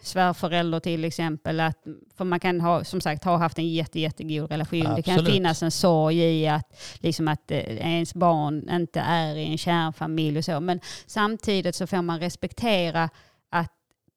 svärförälder 0.00 0.80
till 0.80 1.04
exempel, 1.04 1.60
att, 1.60 1.84
för 2.16 2.24
man 2.24 2.40
kan 2.40 2.60
ha, 2.60 2.84
som 2.84 3.00
sagt 3.00 3.24
ha 3.24 3.36
haft 3.36 3.58
en 3.58 3.68
jätte, 3.68 4.00
jättegod 4.00 4.50
relation. 4.50 4.94
Det 4.96 5.02
kan 5.02 5.14
Absolut. 5.14 5.34
finnas 5.34 5.62
en 5.62 5.70
sorg 5.70 6.18
i 6.18 6.48
att, 6.48 6.80
liksom 7.00 7.28
att 7.28 7.50
eh, 7.50 7.58
ens 7.58 8.14
barn 8.14 8.68
inte 8.70 9.00
är 9.00 9.36
i 9.36 9.44
en 9.44 9.58
kärnfamilj 9.58 10.38
och 10.38 10.44
så, 10.44 10.60
men 10.60 10.80
samtidigt 11.06 11.74
så 11.74 11.86
får 11.86 12.02
man 12.02 12.20
respektera 12.20 13.10
att 13.50 13.72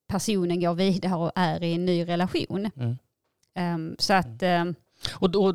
personen 0.08 0.60
går 0.60 0.74
vidare 0.74 1.16
och 1.16 1.32
är 1.36 1.64
i 1.64 1.74
en 1.74 1.86
ny 1.86 2.08
relation. 2.08 2.70
Mm. 2.76 2.98
Ehm, 3.56 3.96
så 4.00 4.14
att, 4.14 4.44
ehm, 4.44 4.76
och 5.10 5.30
då, 5.30 5.54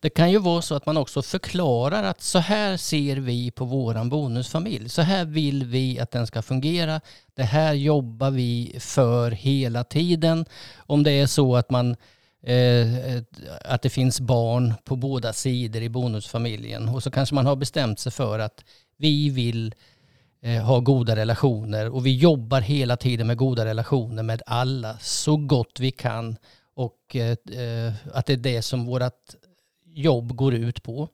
det 0.00 0.10
kan 0.10 0.30
ju 0.30 0.38
vara 0.38 0.62
så 0.62 0.74
att 0.74 0.86
man 0.86 0.96
också 0.96 1.22
förklarar 1.22 2.02
att 2.02 2.22
så 2.22 2.38
här 2.38 2.76
ser 2.76 3.16
vi 3.16 3.50
på 3.50 3.64
våran 3.64 4.08
bonusfamilj. 4.08 4.88
Så 4.88 5.02
här 5.02 5.24
vill 5.24 5.64
vi 5.64 6.00
att 6.00 6.10
den 6.10 6.26
ska 6.26 6.42
fungera. 6.42 7.00
Det 7.34 7.42
här 7.42 7.74
jobbar 7.74 8.30
vi 8.30 8.76
för 8.80 9.30
hela 9.30 9.84
tiden. 9.84 10.44
Om 10.76 11.02
det 11.02 11.10
är 11.10 11.26
så 11.26 11.56
att 11.56 11.70
man 11.70 11.96
eh, 12.42 13.22
att 13.64 13.82
det 13.82 13.90
finns 13.90 14.20
barn 14.20 14.74
på 14.84 14.96
båda 14.96 15.32
sidor 15.32 15.82
i 15.82 15.88
bonusfamiljen 15.88 16.88
och 16.88 17.02
så 17.02 17.10
kanske 17.10 17.34
man 17.34 17.46
har 17.46 17.56
bestämt 17.56 17.98
sig 17.98 18.12
för 18.12 18.38
att 18.38 18.64
vi 18.96 19.30
vill 19.30 19.74
eh, 20.42 20.62
ha 20.62 20.80
goda 20.80 21.16
relationer 21.16 21.88
och 21.88 22.06
vi 22.06 22.16
jobbar 22.16 22.60
hela 22.60 22.96
tiden 22.96 23.26
med 23.26 23.36
goda 23.36 23.64
relationer 23.64 24.22
med 24.22 24.42
alla 24.46 24.98
så 24.98 25.36
gott 25.36 25.80
vi 25.80 25.90
kan 25.90 26.36
och 26.78 27.16
eh, 27.16 27.92
att 28.12 28.26
det 28.26 28.32
är 28.32 28.36
det 28.36 28.62
som 28.62 28.86
vårt 28.86 29.02
jobb 29.84 30.36
går 30.36 30.54
ut 30.54 30.82
på. 30.82 31.08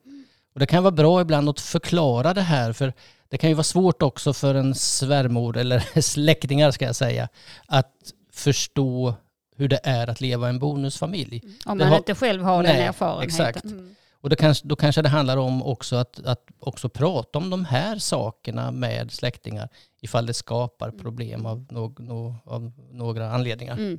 Och 0.54 0.60
det 0.60 0.66
kan 0.66 0.82
vara 0.82 0.92
bra 0.92 1.20
ibland 1.20 1.48
att 1.48 1.60
förklara 1.60 2.34
det 2.34 2.40
här 2.40 2.72
för 2.72 2.92
det 3.28 3.38
kan 3.38 3.50
ju 3.50 3.54
vara 3.54 3.64
svårt 3.64 4.02
också 4.02 4.32
för 4.32 4.54
en 4.54 4.74
svärmor 4.74 5.56
eller 5.56 6.00
släktingar 6.00 6.70
ska 6.70 6.84
jag 6.84 6.96
säga 6.96 7.28
att 7.66 7.92
förstå 8.32 9.14
hur 9.56 9.68
det 9.68 9.80
är 9.84 10.06
att 10.10 10.20
leva 10.20 10.46
i 10.46 10.50
en 10.50 10.58
bonusfamilj. 10.58 11.42
om 11.66 11.78
Det 11.78 11.84
man 11.84 11.92
har- 11.92 11.98
inte 11.98 12.14
själv 12.14 12.42
har 12.42 12.62
den 12.62 12.76
Nej, 12.76 12.84
erfarenheten. 12.86 13.46
exakt. 13.46 13.64
Mm. 13.64 13.94
Och 14.20 14.30
det 14.30 14.36
kanske, 14.36 14.68
då 14.68 14.76
kanske 14.76 15.02
det 15.02 15.08
handlar 15.08 15.36
om 15.36 15.62
också 15.62 15.96
att, 15.96 16.20
att 16.26 16.44
också 16.58 16.88
prata 16.88 17.38
om 17.38 17.50
de 17.50 17.64
här 17.64 17.98
sakerna 17.98 18.70
med 18.70 19.12
släktingar 19.12 19.68
ifall 20.00 20.26
det 20.26 20.34
skapar 20.34 20.90
problem 20.90 21.46
av, 21.46 21.66
no, 21.70 21.94
no, 21.98 22.36
av 22.44 22.72
några 22.90 23.30
anledningar. 23.32 23.72
Mm. 23.76 23.98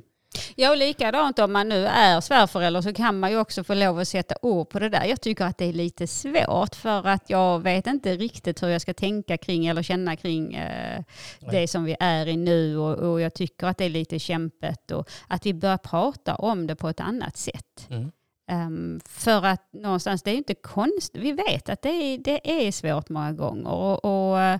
Ja, 0.54 0.70
och 0.70 0.76
likadant 0.76 1.38
om 1.38 1.52
man 1.52 1.68
nu 1.68 1.86
är 1.86 2.20
svärförälder 2.20 2.80
så 2.80 2.92
kan 2.92 3.18
man 3.20 3.30
ju 3.30 3.38
också 3.38 3.64
få 3.64 3.74
lov 3.74 3.98
att 3.98 4.08
sätta 4.08 4.34
ord 4.42 4.68
på 4.68 4.78
det 4.78 4.88
där. 4.88 5.04
Jag 5.04 5.20
tycker 5.20 5.44
att 5.44 5.58
det 5.58 5.64
är 5.64 5.72
lite 5.72 6.06
svårt 6.06 6.74
för 6.74 7.06
att 7.06 7.30
jag 7.30 7.60
vet 7.60 7.86
inte 7.86 8.16
riktigt 8.16 8.62
hur 8.62 8.68
jag 8.68 8.80
ska 8.80 8.94
tänka 8.94 9.36
kring 9.36 9.66
eller 9.66 9.82
känna 9.82 10.16
kring 10.16 10.54
eh, 10.54 11.02
det 11.50 11.68
som 11.68 11.84
vi 11.84 11.96
är 12.00 12.26
i 12.28 12.36
nu 12.36 12.78
och, 12.78 13.12
och 13.12 13.20
jag 13.20 13.34
tycker 13.34 13.66
att 13.66 13.78
det 13.78 13.84
är 13.84 13.90
lite 13.90 14.18
kämpigt 14.18 14.90
och 14.90 15.10
att 15.28 15.46
vi 15.46 15.54
börjar 15.54 15.78
prata 15.78 16.34
om 16.34 16.66
det 16.66 16.76
på 16.76 16.88
ett 16.88 17.00
annat 17.00 17.36
sätt. 17.36 17.86
Mm. 17.90 18.12
Ehm, 18.50 19.00
för 19.04 19.44
att 19.44 19.72
någonstans, 19.72 20.22
det 20.22 20.30
är 20.30 20.32
ju 20.32 20.38
inte 20.38 20.54
konstigt, 20.54 21.22
vi 21.22 21.32
vet 21.32 21.68
att 21.68 21.82
det 21.82 21.88
är, 21.88 22.18
det 22.18 22.66
är 22.66 22.72
svårt 22.72 23.08
många 23.08 23.32
gånger 23.32 23.70
och, 23.70 24.04
och 24.04 24.40
eh, 24.40 24.58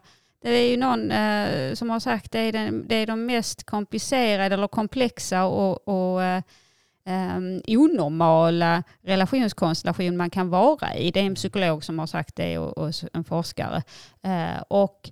det 0.51 0.59
är 0.59 0.71
ju 0.71 0.77
någon 0.77 1.11
eh, 1.11 1.75
som 1.75 1.91
har 1.91 2.01
sagt 2.01 2.33
det 2.33 2.39
är, 2.39 2.53
den, 2.53 2.89
det 2.89 2.95
är 2.95 3.07
de 3.07 3.27
mest 3.27 3.65
komplicerade 3.65 4.55
eller 4.55 4.69
komplexa 4.69 5.45
och, 5.45 5.89
och 5.89 6.23
eh, 6.23 6.43
um, 7.07 7.63
onormala 7.67 8.83
relationskonstellation 9.03 10.17
man 10.17 10.31
kan 10.31 10.51
vara 10.51 10.95
i. 10.95 11.11
Det 11.11 11.21
är 11.21 11.25
en 11.25 11.35
psykolog 11.35 11.85
som 11.85 11.99
har 11.99 12.07
sagt 12.07 12.37
det 12.37 12.59
och, 12.59 12.79
och 12.79 12.93
en 13.13 13.25
forskare. 13.25 13.83
Eh, 14.23 14.63
och 14.69 15.11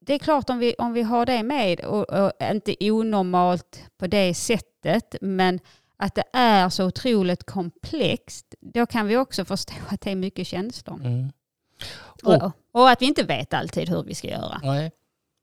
det 0.00 0.14
är 0.14 0.18
klart 0.18 0.50
om 0.50 0.58
vi, 0.58 0.74
om 0.78 0.92
vi 0.92 1.02
har 1.02 1.26
det 1.26 1.42
med, 1.42 1.80
och, 1.80 2.10
och 2.10 2.32
inte 2.42 2.76
onormalt 2.80 3.84
på 3.98 4.06
det 4.06 4.34
sättet, 4.34 5.14
men 5.20 5.60
att 5.96 6.14
det 6.14 6.24
är 6.32 6.68
så 6.68 6.86
otroligt 6.86 7.44
komplext, 7.44 8.54
då 8.60 8.86
kan 8.86 9.06
vi 9.06 9.16
också 9.16 9.44
förstå 9.44 9.74
att 9.88 10.00
det 10.00 10.10
är 10.10 10.16
mycket 10.16 10.46
känslor. 10.46 11.00
Mm. 11.04 11.28
Och, 12.22 12.52
Och, 12.80 12.90
att 12.90 13.02
vi 13.02 13.06
inte 13.06 13.22
vet 13.22 13.54
alltid 13.54 13.88
hur 13.88 14.02
vi 14.02 14.14
ska 14.14 14.28
göra. 14.28 14.60
nej. 14.62 14.90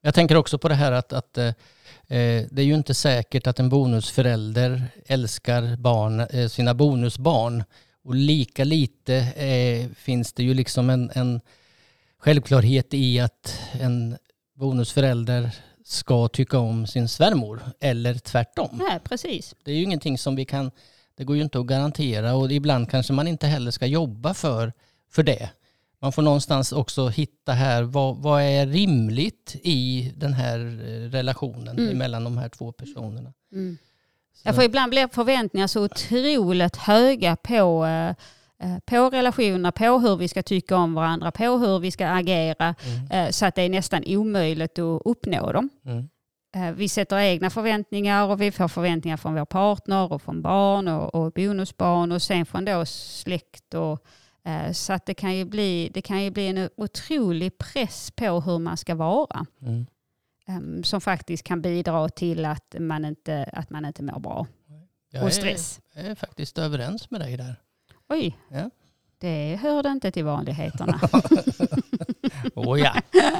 Jag 0.01 0.13
tänker 0.13 0.37
också 0.37 0.57
på 0.57 0.69
det 0.69 0.75
här 0.75 0.91
att, 0.91 1.13
att 1.13 1.37
eh, 1.37 1.45
eh, 1.45 2.45
det 2.51 2.61
är 2.61 2.65
ju 2.65 2.75
inte 2.75 2.93
säkert 2.93 3.47
att 3.47 3.59
en 3.59 3.69
bonusförälder 3.69 4.83
älskar 5.05 5.75
barn, 5.75 6.19
eh, 6.19 6.47
sina 6.47 6.73
bonusbarn. 6.73 7.63
Och 8.03 8.15
lika 8.15 8.63
lite 8.63 9.15
eh, 9.15 9.89
finns 9.95 10.33
det 10.33 10.43
ju 10.43 10.53
liksom 10.53 10.89
en, 10.89 11.11
en 11.13 11.41
självklarhet 12.17 12.93
i 12.93 13.19
att 13.19 13.59
en 13.71 14.17
bonusförälder 14.55 15.51
ska 15.85 16.27
tycka 16.27 16.59
om 16.59 16.87
sin 16.87 17.07
svärmor 17.07 17.61
eller 17.79 18.13
tvärtom. 18.13 18.83
Nej, 18.89 18.99
precis. 19.03 19.55
Det 19.63 19.71
är 19.71 19.75
ju 19.75 19.83
ingenting 19.83 20.17
som 20.17 20.35
vi 20.35 20.45
kan, 20.45 20.71
det 21.17 21.23
går 21.23 21.35
ju 21.35 21.41
inte 21.41 21.59
att 21.59 21.65
garantera 21.65 22.35
och 22.35 22.51
ibland 22.51 22.89
kanske 22.89 23.13
man 23.13 23.27
inte 23.27 23.47
heller 23.47 23.71
ska 23.71 23.85
jobba 23.85 24.33
för, 24.33 24.73
för 25.11 25.23
det. 25.23 25.49
Man 26.05 26.11
får 26.11 26.21
någonstans 26.21 26.71
också 26.71 27.07
hitta 27.07 27.51
här, 27.51 27.83
vad, 27.83 28.17
vad 28.17 28.41
är 28.41 28.67
rimligt 28.67 29.55
i 29.63 30.11
den 30.17 30.33
här 30.33 30.59
eh, 30.59 31.09
relationen 31.09 31.79
Mm. 31.79 31.97
mellan 31.97 32.23
de 32.23 32.37
här 32.37 32.49
två 32.49 32.71
personerna. 32.71 33.33
Mm. 33.51 33.77
Så- 34.33 34.41
Ja, 34.49 34.53
för 34.53 34.63
ibland 34.63 34.89
blir 34.89 35.07
förväntningar 35.07 35.67
så 35.67 35.83
otroligt 35.83 36.75
höga 36.75 37.35
på, 37.35 37.85
eh, 37.85 38.09
eh, 38.69 38.79
på 38.85 39.09
relationer, 39.09 39.71
på 39.71 39.99
hur 39.99 40.15
vi 40.17 40.27
ska 40.27 40.43
tycka 40.43 40.75
om 40.77 40.93
varandra, 40.93 41.31
på 41.31 41.43
hur 41.57 41.79
vi 41.79 41.91
ska 41.91 42.07
agera, 42.07 42.75
Mm. 43.11 43.33
så 43.33 43.45
att 43.45 43.55
det 43.55 43.61
är 43.61 43.69
nästan 43.69 44.03
omöjligt 44.07 44.79
att 44.79 45.01
uppnå 45.05 45.51
dem. 45.51 45.69
Mm. 45.85 46.09
Vi 46.75 46.89
sätter 46.89 47.17
egna 47.19 47.49
förväntningar 47.49 48.27
och 48.27 48.41
vi 48.41 48.51
får 48.51 48.67
förväntningar 48.67 49.17
från 49.17 49.35
vår 49.35 49.45
partner 49.45 50.11
och 50.13 50.21
från 50.21 50.41
barn 50.41 50.87
och, 50.87 51.15
och 51.15 51.31
bonusbarn 51.31 52.11
och 52.11 52.21
sen 52.21 52.45
från 52.45 52.65
då 52.65 52.85
släkt. 52.85 53.73
Och, 53.73 53.99
så 54.73 54.93
att 54.93 55.05
det 55.05 55.13
kan, 55.13 55.35
ju 55.35 55.45
bli, 55.45 55.91
det 55.93 56.01
kan 56.01 56.23
ju 56.23 56.29
bli 56.31 56.47
en 56.47 56.69
otrolig 56.77 57.57
press 57.57 58.11
på 58.11 58.39
hur 58.41 58.59
man 58.59 58.77
ska 58.77 58.95
vara. 58.95 59.45
Mm. 59.61 59.85
eh, 60.47 60.81
Som 60.83 61.01
faktiskt 61.01 61.43
kan 61.43 61.61
bidra 61.61 62.09
till 62.09 62.45
att 62.45 62.75
man 62.79 63.05
inte, 63.05 63.49
att 63.53 63.69
man 63.69 63.85
inte 63.85 64.03
mår 64.03 64.19
bra. 64.19 64.47
Jag 65.11 65.21
Och 65.23 65.27
är, 65.29 65.31
stress. 65.33 65.81
jag 65.93 66.05
är 66.05 66.15
faktiskt 66.15 66.57
överens 66.57 67.11
med 67.11 67.21
dig 67.21 67.37
där. 67.37 67.55
Oj, 68.09 68.37
Ja. 68.49 68.69
det 69.17 69.55
hörde 69.61 69.89
inte 69.89 70.11
till 70.11 70.25
vanligheterna. 70.25 70.99
Åh 72.55 72.79
ja. 72.79 73.01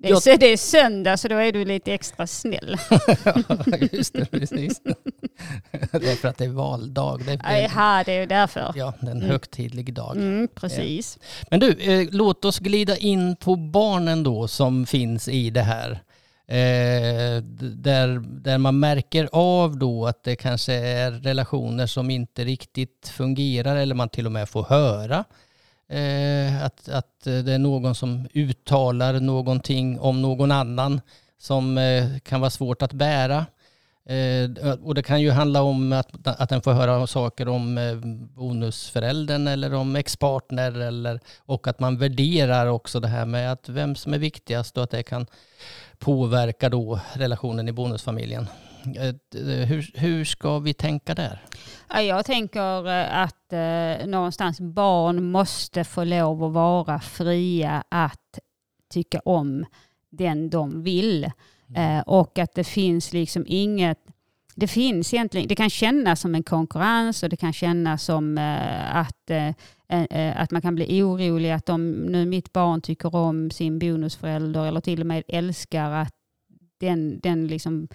Det 0.00 0.08
är, 0.08 0.38
det 0.38 0.46
är 0.52 0.56
söndag 0.56 1.16
så 1.16 1.28
då 1.28 1.36
är 1.36 1.52
du 1.52 1.64
lite 1.64 1.92
extra 1.92 2.26
snäll. 2.26 2.76
just 3.92 4.12
det, 4.12 4.26
precis. 4.30 4.80
det 5.92 6.10
är 6.10 6.16
för 6.16 6.28
att 6.28 6.38
det 6.38 6.44
är 6.44 6.48
valdag. 6.48 7.20
Det 7.26 7.32
är, 7.44 7.60
Jaha, 7.62 8.04
det 8.04 8.12
är 8.12 8.26
därför. 8.26 8.72
ja, 8.76 8.92
det 9.00 9.06
är 9.06 9.10
en 9.10 9.16
Mm. 9.16 9.30
högtidlig 9.30 9.94
dag. 9.94 10.16
Mm, 10.16 10.48
precis. 10.54 11.18
Men 11.50 11.60
du, 11.60 11.70
eh, 11.72 12.08
låt 12.10 12.44
oss 12.44 12.58
glida 12.58 12.96
in 12.96 13.36
på 13.36 13.56
barnen 13.56 14.22
då 14.22 14.48
som 14.48 14.86
finns 14.86 15.28
i 15.28 15.50
det 15.50 15.62
här. 15.62 15.90
Eh, 16.50 17.42
där, 17.60 18.40
där 18.42 18.58
man 18.58 18.78
märker 18.80 19.28
av 19.32 19.78
då 19.78 20.06
att 20.06 20.24
det 20.24 20.36
kanske 20.36 20.72
är 20.74 21.10
relationer 21.10 21.86
som 21.86 22.10
inte 22.10 22.44
riktigt 22.44 23.08
fungerar 23.12 23.76
eller 23.76 23.94
man 23.94 24.08
till 24.08 24.26
och 24.26 24.32
med 24.32 24.48
får 24.48 24.64
höra 24.64 25.24
eh, 25.88 26.64
att, 26.64 26.88
att 26.88 27.26
eh, 27.26 27.38
det 27.38 27.52
är 27.52 27.58
någon 27.58 27.94
som 27.94 28.28
uttalar 28.34 29.20
någonting 29.20 30.00
om 30.00 30.22
någon 30.22 30.52
annan 30.52 31.00
som 31.38 31.78
eh, 31.78 32.18
kan 32.18 32.40
vara 32.40 32.50
svårt 32.50 32.82
att 32.82 32.92
bära. 32.92 33.46
Eh, 34.08 34.72
och 34.82 34.94
det 34.94 35.02
kan 35.02 35.20
ju 35.20 35.30
handla 35.30 35.62
om 35.62 35.92
att, 35.92 36.26
att 36.26 36.48
den 36.48 36.62
får 36.62 36.72
höra 36.72 37.06
saker 37.06 37.48
om 37.48 37.78
eh, 37.78 37.96
bonusföräldern 38.36 39.48
eller 39.48 39.74
om 39.74 39.96
expartner 39.96 40.72
eller, 40.72 41.20
och 41.38 41.66
att 41.66 41.80
man 41.80 41.98
värderar 41.98 42.66
också 42.66 43.00
det 43.00 43.08
här 43.08 43.24
med 43.24 43.52
att 43.52 43.68
vem 43.68 43.94
som 43.94 44.14
är 44.14 44.18
viktigast 44.18 44.76
och 44.76 44.84
att 44.84 44.90
det 44.90 45.02
kan 45.02 45.26
påverka 45.98 46.68
då 46.68 47.00
relationen 47.12 47.68
i 47.68 47.72
bonusfamiljen. 47.72 48.46
Eh, 48.96 49.14
Hur, 49.66 49.98
hur 49.98 50.24
ska 50.24 50.58
vi 50.58 50.74
tänka 50.74 51.14
där? 51.14 51.42
Ja, 51.88 52.02
jag 52.02 52.24
tänker 52.24 52.88
eh, 52.88 53.22
att 53.22 53.52
eh, 53.52 54.06
någonstans 54.06 54.60
barn 54.60 55.24
måste 55.24 55.84
få 55.84 56.04
lov 56.04 56.44
att 56.44 56.52
vara 56.52 57.00
fria 57.00 57.84
att 57.88 58.38
tycka 58.90 59.20
om 59.24 59.66
den 60.10 60.50
de 60.50 60.82
vill. 60.82 61.24
Eh, 61.76 62.00
och 62.06 62.38
att 62.38 62.54
det 62.54 62.64
finns 62.64 63.12
liksom 63.12 63.44
inget 63.46 63.98
det 64.54 64.68
finns 64.68 65.14
egentligen, 65.14 65.48
det 65.48 65.54
kan 65.54 65.70
kännas 65.70 66.20
som 66.20 66.34
en 66.34 66.42
konkurrens 66.42 67.22
och 67.22 67.28
det 67.28 67.36
kan 67.36 67.52
kännas 67.52 68.02
som 68.02 68.38
att, 68.92 69.30
att 70.34 70.50
man 70.50 70.62
kan 70.62 70.74
bli 70.74 71.02
orolig 71.02 71.50
att 71.50 71.68
om 71.68 71.90
nu 71.90 72.26
mitt 72.26 72.52
barn 72.52 72.80
tycker 72.80 73.14
om 73.14 73.50
sin 73.50 73.78
bonusförälder 73.78 74.66
eller 74.66 74.80
till 74.80 75.00
och 75.00 75.06
med 75.06 75.22
älskar 75.28 75.90
att 75.90 76.14
den, 76.78 77.20
den 77.20 77.46
liksom 77.46 77.88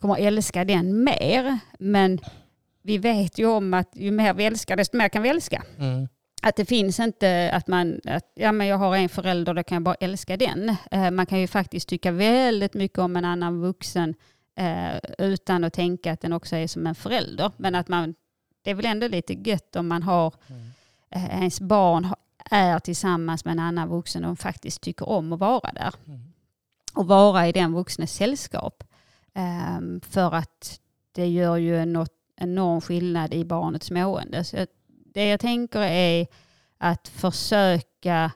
kommer 0.00 0.16
älska 0.18 0.64
den 0.64 1.04
mer. 1.04 1.58
Men 1.78 2.18
vi 2.82 2.98
vet 2.98 3.38
ju 3.38 3.46
om 3.46 3.74
att 3.74 3.88
ju 3.92 4.10
mer 4.10 4.34
vi 4.34 4.44
älskar 4.44 4.76
desto 4.76 4.96
mer 4.96 5.08
kan 5.08 5.22
vi 5.22 5.28
älska. 5.28 5.62
Mm. 5.78 6.08
Att 6.42 6.56
det 6.56 6.64
finns 6.64 7.00
inte 7.00 7.50
att 7.54 7.66
man, 7.66 8.00
att, 8.04 8.32
ja 8.34 8.52
men 8.52 8.66
jag 8.66 8.76
har 8.78 8.96
en 8.96 9.08
förälder, 9.08 9.54
då 9.54 9.62
kan 9.62 9.76
jag 9.76 9.82
bara 9.82 9.94
älska 9.94 10.36
den. 10.36 10.76
Eh, 10.90 11.10
man 11.10 11.26
kan 11.26 11.40
ju 11.40 11.46
faktiskt 11.46 11.88
tycka 11.88 12.12
väldigt 12.12 12.74
mycket 12.74 12.98
om 12.98 13.16
en 13.16 13.24
annan 13.24 13.60
vuxen 13.60 14.14
eh, 14.56 14.98
utan 15.18 15.64
att 15.64 15.72
tänka 15.72 16.12
att 16.12 16.20
den 16.20 16.32
också 16.32 16.56
är 16.56 16.66
som 16.66 16.86
en 16.86 16.94
förälder. 16.94 17.52
Men 17.56 17.74
att 17.74 17.88
man, 17.88 18.14
det 18.62 18.70
är 18.70 18.74
väl 18.74 18.86
ändå 18.86 19.08
lite 19.08 19.34
gött 19.34 19.76
om 19.76 19.88
man 19.88 20.02
har, 20.02 20.34
Mm. 20.48 20.62
eh, 21.10 21.38
ens 21.40 21.60
barn 21.60 22.08
är 22.50 22.78
tillsammans 22.78 23.44
med 23.44 23.52
en 23.52 23.58
annan 23.58 23.88
vuxen 23.88 24.24
och 24.24 24.38
faktiskt 24.38 24.80
tycker 24.80 25.08
om 25.08 25.32
att 25.32 25.38
vara 25.40 25.72
där. 25.72 25.94
Mm. 26.06 26.20
Och 26.94 27.06
vara 27.06 27.48
i 27.48 27.52
den 27.52 27.72
vuxnes 27.72 28.12
sällskap. 28.14 28.84
Ehm, 29.34 30.00
för 30.00 30.34
att 30.34 30.80
det 31.12 31.26
gör 31.26 31.56
ju 31.56 31.78
en 31.78 32.06
enorm 32.36 32.80
skillnad 32.80 33.34
i 33.34 33.44
barnets 33.44 33.90
mående. 33.90 34.44
Så 34.44 34.66
det 35.14 35.28
jag 35.28 35.40
tänker 35.40 35.80
är 35.80 36.26
att 36.78 37.08
försöka 37.08 38.32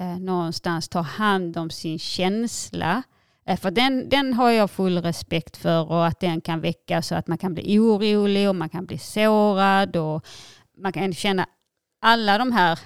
eh, 0.00 0.18
någonstans 0.18 0.88
ta 0.88 1.00
hand 1.00 1.56
om 1.56 1.70
sin 1.70 1.98
känsla. 1.98 3.02
Eh, 3.46 3.58
för 3.58 3.70
den, 3.70 4.08
den 4.08 4.34
har 4.34 4.50
jag 4.50 4.70
full 4.70 4.98
respekt 4.98 5.56
för 5.56 5.90
och 5.90 6.06
att 6.06 6.20
den 6.20 6.40
kan 6.40 6.60
väcka 6.60 7.02
så 7.02 7.14
att 7.14 7.26
man 7.26 7.38
kan 7.38 7.54
bli 7.54 7.78
orolig 7.78 8.48
och 8.48 8.56
man 8.56 8.68
kan 8.68 8.86
bli 8.86 8.98
sårad 8.98 9.96
och 9.96 10.26
man 10.76 10.92
kan 10.92 11.14
känna 11.14 11.46
alla 12.00 12.38
de 12.38 12.52
här 12.52 12.78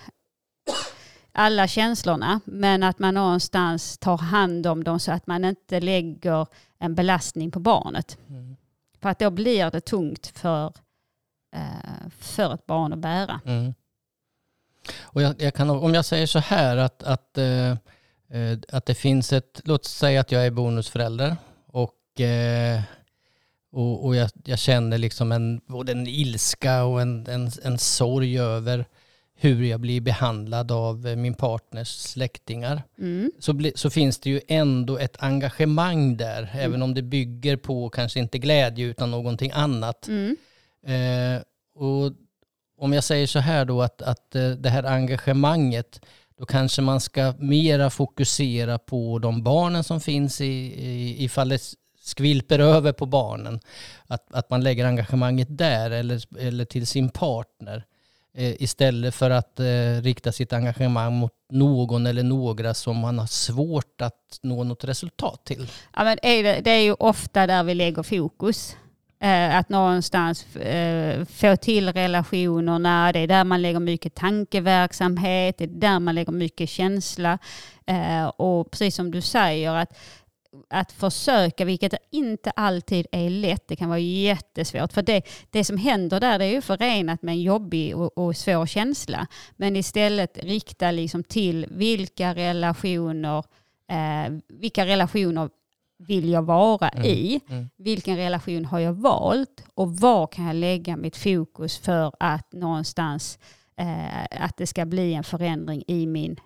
alla 1.32 1.68
känslorna 1.68 2.40
men 2.44 2.82
att 2.82 2.98
man 2.98 3.14
någonstans 3.14 3.98
tar 3.98 4.16
hand 4.16 4.66
om 4.66 4.84
dem 4.84 5.00
så 5.00 5.12
att 5.12 5.26
man 5.26 5.44
inte 5.44 5.80
lägger 5.80 6.46
en 6.78 6.94
belastning 6.94 7.50
på 7.50 7.60
barnet. 7.60 8.18
Mm. 8.28 8.56
För 9.00 9.08
att 9.08 9.18
då 9.18 9.30
blir 9.30 9.70
det 9.70 9.80
tungt 9.80 10.26
för, 10.26 10.72
eh, 11.54 12.08
för 12.18 12.54
ett 12.54 12.66
barn 12.66 12.92
att 12.92 12.98
bära. 12.98 13.40
Mm. 13.44 13.74
Och 15.00 15.22
jag, 15.22 15.42
jag 15.42 15.54
kan, 15.54 15.70
om 15.70 15.94
jag 15.94 16.04
säger 16.04 16.26
så 16.26 16.38
här 16.38 16.76
att, 16.76 17.02
att, 17.02 17.38
eh, 17.38 17.70
eh, 17.70 18.58
att 18.68 18.86
det 18.86 18.94
finns 18.94 19.32
ett, 19.32 19.60
låt 19.64 19.84
säga 19.84 20.20
att 20.20 20.32
jag 20.32 20.46
är 20.46 20.50
bonusförälder 20.50 21.36
och, 21.66 22.20
eh, 22.20 22.80
och, 23.72 24.04
och 24.04 24.16
jag, 24.16 24.30
jag 24.44 24.58
känner 24.58 24.98
liksom 24.98 25.32
en, 25.32 25.60
både 25.66 25.92
en 25.92 26.06
ilska 26.06 26.84
och 26.84 27.00
en, 27.00 27.26
en, 27.26 27.50
en 27.62 27.78
sorg 27.78 28.38
över 28.38 28.84
hur 29.40 29.64
jag 29.64 29.80
blir 29.80 30.00
behandlad 30.00 30.72
av 30.72 31.06
eh, 31.06 31.16
min 31.16 31.34
partners 31.34 31.88
släktingar. 31.88 32.82
Mm. 32.98 33.32
Så, 33.38 33.52
bli, 33.52 33.72
så 33.74 33.90
finns 33.90 34.18
det 34.18 34.30
ju 34.30 34.40
ändå 34.48 34.98
ett 34.98 35.16
engagemang 35.18 36.16
där, 36.16 36.50
även 36.54 36.82
om 36.82 36.94
det 36.94 37.02
bygger 37.02 37.56
på 37.56 37.90
kanske 37.90 38.20
inte 38.20 38.38
glädje 38.38 38.86
utan 38.86 39.10
någonting 39.10 39.50
annat. 39.54 40.08
Mm. 40.08 40.36
Eh, 40.86 41.42
och 41.74 42.12
om 42.78 42.92
jag 42.92 43.04
säger 43.04 43.26
så 43.26 43.38
här 43.38 43.64
då 43.64 43.82
att, 43.82 44.02
att 44.02 44.34
eh, 44.34 44.50
det 44.50 44.70
här 44.70 44.84
engagemanget, 44.84 46.00
då 46.38 46.46
kanske 46.46 46.82
man 46.82 47.00
ska 47.00 47.34
mera 47.38 47.90
fokusera 47.90 48.78
på 48.78 49.18
de 49.18 49.42
barnen 49.42 49.84
som 49.84 50.00
finns 50.00 50.40
i, 50.40 50.46
i 50.46 51.24
ifall 51.24 51.48
det 51.48 51.62
skvilper 52.00 52.58
över 52.58 52.92
på 52.92 53.06
barnen. 53.06 53.60
Att, 54.06 54.34
att 54.34 54.50
man 54.50 54.62
lägger 54.62 54.86
engagemanget 54.86 55.48
där 55.50 55.90
eller, 55.90 56.38
eller 56.38 56.64
till 56.64 56.86
sin 56.86 57.08
partner. 57.08 57.84
Eh, 58.34 58.62
istället 58.62 59.14
för 59.14 59.30
att 59.30 59.60
eh, 59.60 60.02
rikta 60.02 60.32
sitt 60.32 60.52
engagemang 60.52 61.14
mot 61.14 61.32
någon 61.52 62.06
eller 62.06 62.22
några 62.22 62.74
som 62.74 62.98
man 62.98 63.18
har 63.18 63.26
svårt 63.26 64.00
att 64.00 64.38
nå 64.42 64.64
något 64.64 64.84
resultat 64.84 65.44
till. 65.44 65.66
Ja, 65.96 66.04
men 66.04 66.18
är 66.22 66.42
det, 66.42 66.60
det 66.64 66.70
är 66.70 66.82
ju 66.82 66.92
ofta 66.92 67.46
där 67.46 67.64
vi 67.64 67.74
lägger 67.74 68.02
fokus. 68.02 68.76
Eh, 69.20 69.56
att 69.56 69.68
någonstans 69.68 70.56
eh, 70.56 71.24
få 71.24 71.56
till 71.56 71.92
relationerna, 71.92 73.12
det 73.12 73.18
är 73.18 73.26
där 73.26 73.44
man 73.44 73.62
lägger 73.62 73.80
mycket 73.80 74.14
tankeverksamhet, 74.14 75.58
det 75.58 75.64
är 75.64 75.68
där 75.68 75.98
man 76.00 76.14
lägger 76.14 76.32
mycket 76.32 76.68
känsla. 76.68 77.38
Eh, 77.86 78.26
och 78.26 78.70
precis 78.70 78.94
som 78.94 79.10
du 79.10 79.20
säger, 79.20 79.72
att, 79.72 79.98
att 80.70 80.92
försöka, 80.92 81.64
vilket 81.64 81.94
inte 82.10 82.50
alltid 82.50 83.06
är 83.12 83.30
lätt, 83.30 83.68
det 83.68 83.76
kan 83.76 83.88
vara 83.88 83.98
jättesvårt. 83.98 84.92
För 84.92 85.02
det, 85.02 85.22
det 85.50 85.64
som 85.64 85.76
händer 85.76 86.20
där 86.20 86.38
det 86.38 86.44
är 86.44 86.52
ju 86.52 86.60
förenat 86.60 87.22
med 87.22 87.32
en 87.32 87.42
jobbig 87.42 87.96
och, 87.96 88.18
och 88.18 88.36
svår 88.36 88.66
känsla. 88.66 89.26
Men 89.56 89.76
istället 89.76 90.38
rikta 90.44 90.90
liksom 90.90 91.24
till 91.24 91.66
vilka 91.70 92.34
relationer, 92.34 93.38
eh, 93.90 94.32
vilka 94.48 94.86
relationer 94.86 95.50
vill 95.98 96.28
jag 96.28 96.42
vara 96.42 96.88
Mm. 96.88 97.04
i? 97.06 97.40
Mm. 97.48 97.68
Vilken 97.76 98.16
relation 98.16 98.64
har 98.64 98.78
jag 98.78 98.92
valt? 98.92 99.64
Och 99.74 99.96
var 99.96 100.26
kan 100.26 100.44
jag 100.44 100.56
lägga 100.56 100.96
mitt 100.96 101.16
fokus 101.16 101.78
för 101.78 102.12
att 102.20 102.52
någonstans 102.52 103.38
eh, 103.76 104.44
att 104.44 104.56
det 104.56 104.66
ska 104.66 104.84
bli 104.84 105.14
en 105.14 105.24
förändring 105.24 105.84
i 105.86 106.06
min, 106.06 106.36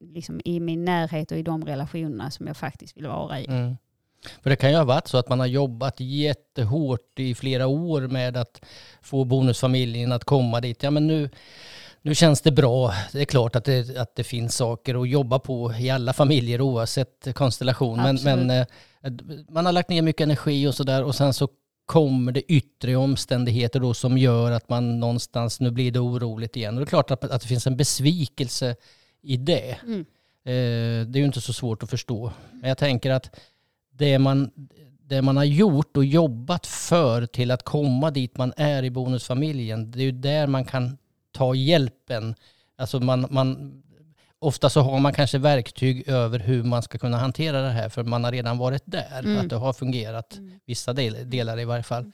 liksom, 0.00 0.40
i 0.44 0.60
min 0.60 0.84
närhet 0.84 1.30
och 1.30 1.38
i 1.38 1.42
de 1.42 1.64
relationerna 1.64 2.30
som 2.30 2.46
jag 2.46 2.56
faktiskt 2.56 2.96
vill 2.96 3.06
vara 3.06 3.40
i. 3.40 3.46
Mm. 3.46 3.76
För 4.42 4.50
det 4.50 4.56
kan 4.56 4.70
ju 4.70 4.76
ha 4.76 4.84
varit 4.84 5.08
så 5.08 5.18
att 5.18 5.28
man 5.28 5.40
har 5.40 5.46
jobbat 5.46 6.00
jättehårt 6.00 7.18
i 7.18 7.34
flera 7.34 7.66
år 7.66 8.00
med 8.00 8.36
att 8.36 8.60
få 9.02 9.24
bonusfamiljen 9.24 10.12
att 10.12 10.24
komma 10.24 10.60
dit. 10.60 10.82
Ja 10.82 10.90
men 10.90 11.06
nu, 11.06 11.30
nu 12.02 12.14
känns 12.14 12.40
det 12.40 12.52
bra. 12.52 12.94
Det 13.12 13.20
är 13.20 13.24
klart 13.24 13.56
att 13.56 13.64
det, 13.64 13.96
att 13.98 14.16
det 14.16 14.24
finns 14.24 14.56
saker 14.56 15.02
att 15.02 15.08
jobba 15.08 15.38
på 15.38 15.72
i 15.78 15.90
alla 15.90 16.12
familjer 16.12 16.60
oavsett 16.60 17.34
konstellation. 17.34 17.96
Men, 17.96 18.14
Absolut. 18.14 18.46
men 18.46 18.50
eh, 18.50 18.66
man 19.48 19.66
har 19.66 19.72
lagt 19.72 19.88
ner 19.88 20.02
mycket 20.02 20.24
energi 20.24 20.66
och 20.66 20.74
sådär 20.74 21.04
och 21.04 21.14
sen 21.14 21.34
så 21.34 21.48
kommer 21.86 22.32
det 22.32 22.52
yttre 22.52 22.96
omständigheter 22.96 23.80
då 23.80 23.94
som 23.94 24.18
gör 24.18 24.50
att 24.50 24.68
man 24.68 25.00
någonstans, 25.00 25.60
nu 25.60 25.70
blir 25.70 25.92
det 25.92 25.98
oroligt 25.98 26.56
igen. 26.56 26.74
Och 26.74 26.80
det 26.80 26.84
är 26.84 26.88
klart 26.88 27.10
att, 27.10 27.24
att 27.24 27.42
det 27.42 27.48
finns 27.48 27.66
en 27.66 27.76
besvikelse 27.76 28.76
i 29.22 29.36
det. 29.36 29.76
Mm. 29.82 30.00
Eh, 30.44 31.06
det 31.06 31.18
är 31.18 31.20
ju 31.20 31.24
inte 31.24 31.40
så 31.40 31.52
svårt 31.52 31.82
att 31.82 31.90
förstå. 31.90 32.32
Men 32.52 32.68
jag 32.68 32.78
tänker 32.78 33.10
att 33.10 33.30
det 33.92 34.18
man, 34.18 34.50
det 35.02 35.22
man 35.22 35.36
har 35.36 35.44
gjort 35.44 35.96
och 35.96 36.04
jobbat 36.04 36.66
för 36.66 37.26
till 37.26 37.50
att 37.50 37.62
komma 37.62 38.10
dit 38.10 38.36
man 38.36 38.52
är 38.56 38.82
i 38.82 38.90
bonusfamiljen, 38.90 39.90
det 39.90 39.98
är 39.98 40.04
ju 40.04 40.12
där 40.12 40.46
man 40.46 40.64
kan 40.64 40.98
ta 41.32 41.54
hjälpen. 41.54 42.34
Alltså 42.76 43.00
man, 43.00 43.26
man, 43.30 43.82
ofta 44.38 44.70
så 44.70 44.80
har 44.80 44.98
man 44.98 45.12
kanske 45.12 45.38
verktyg 45.38 46.08
över 46.08 46.38
hur 46.38 46.62
man 46.62 46.82
ska 46.82 46.98
kunna 46.98 47.18
hantera 47.18 47.62
det 47.62 47.70
här 47.70 47.88
för 47.88 48.02
man 48.02 48.24
har 48.24 48.32
redan 48.32 48.58
varit 48.58 48.82
där. 48.84 49.18
Mm. 49.18 49.38
Att 49.38 49.48
det 49.48 49.56
har 49.56 49.72
fungerat, 49.72 50.36
Mm. 50.36 50.60
vissa 50.66 50.92
del, 50.92 51.30
delar 51.30 51.60
i 51.60 51.64
varje 51.64 51.82
fall. 51.82 52.12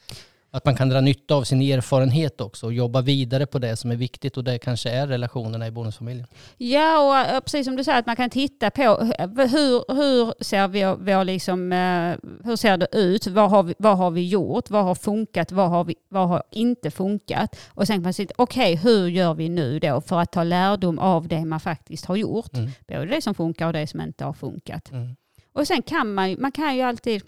Att 0.56 0.64
man 0.64 0.76
kan 0.76 0.88
dra 0.88 1.00
nytta 1.00 1.34
av 1.34 1.42
sin 1.42 1.62
erfarenhet 1.62 2.40
också 2.40 2.66
och 2.66 2.72
jobba 2.72 3.00
vidare 3.00 3.46
på 3.46 3.58
det 3.58 3.76
som 3.76 3.90
är 3.90 3.96
viktigt 3.96 4.36
och 4.36 4.44
det 4.44 4.58
kanske 4.58 4.90
är 4.90 5.06
relationerna 5.06 5.66
i 5.66 5.70
bonusfamiljen. 5.70 6.26
Ja, 6.56 6.98
och 6.98 7.34
eh, 7.34 7.40
precis 7.40 7.66
som 7.66 7.76
du 7.76 7.84
säger 7.84 7.98
att 7.98 8.06
man 8.06 8.16
kan 8.16 8.30
titta 8.30 8.70
på 8.70 8.82
eh, 8.82 9.28
hur, 9.28 9.94
hur 9.94 10.44
ser 10.44 10.68
vi, 10.68 10.84
vår 10.84 11.24
liksom, 11.24 11.72
eh, 11.72 12.14
hur 12.44 12.56
ser 12.56 12.76
det 12.76 12.88
ut? 12.92 13.26
Vad 13.26 13.50
har, 13.50 13.62
vi, 13.62 13.74
vad 13.78 13.96
har 13.96 14.10
vi 14.10 14.28
gjort? 14.28 14.70
Vad 14.70 14.84
har 14.84 14.94
funkat? 14.94 15.52
Vad 15.52 15.70
har, 15.70 15.84
vi, 15.84 15.94
vad 16.08 16.28
har 16.28 16.42
inte 16.50 16.90
funkat? 16.90 17.58
Och 17.68 17.86
sen 17.86 17.96
kan 17.96 18.02
man 18.02 18.12
säga, 18.12 18.28
okej, 18.36 18.76
hur 18.76 19.08
gör 19.08 19.34
vi 19.34 19.48
nu 19.48 19.78
då 19.78 20.00
för 20.00 20.20
att 20.20 20.32
ta 20.32 20.42
lärdom 20.42 20.98
av 20.98 21.28
det 21.28 21.44
man 21.44 21.60
faktiskt 21.60 22.04
har 22.04 22.16
gjort? 22.16 22.54
Mm. 22.54 22.70
Både 22.88 23.06
det 23.06 23.22
som 23.22 23.34
funkar 23.34 23.66
och 23.66 23.72
det 23.72 23.86
som 23.86 24.00
inte 24.00 24.24
har 24.24 24.32
funkat. 24.32 24.90
Mm. 24.90 25.16
Och 25.52 25.66
sen 25.66 25.82
kan 25.82 26.14
man, 26.14 26.36
man 26.38 26.52
kan 26.52 26.76
ju 26.76 26.82
alltid 26.82 27.22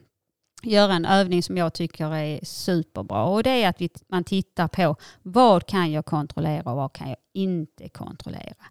göra 0.62 0.94
en 0.94 1.04
övning 1.04 1.42
som 1.42 1.56
jag 1.56 1.74
tycker 1.74 2.14
är 2.14 2.40
superbra 2.44 3.24
och 3.24 3.42
det 3.42 3.50
är 3.50 3.68
att 3.68 3.80
vi, 3.80 3.90
man 4.08 4.24
tittar 4.24 4.68
på 4.68 4.96
vad 5.22 5.66
kan 5.66 5.92
jag 5.92 6.06
kontrollera 6.06 6.70
och 6.70 6.76
vad 6.76 6.92
kan 6.92 7.08
jag 7.08 7.18
inte 7.32 7.88
kontrollera. 7.88 8.64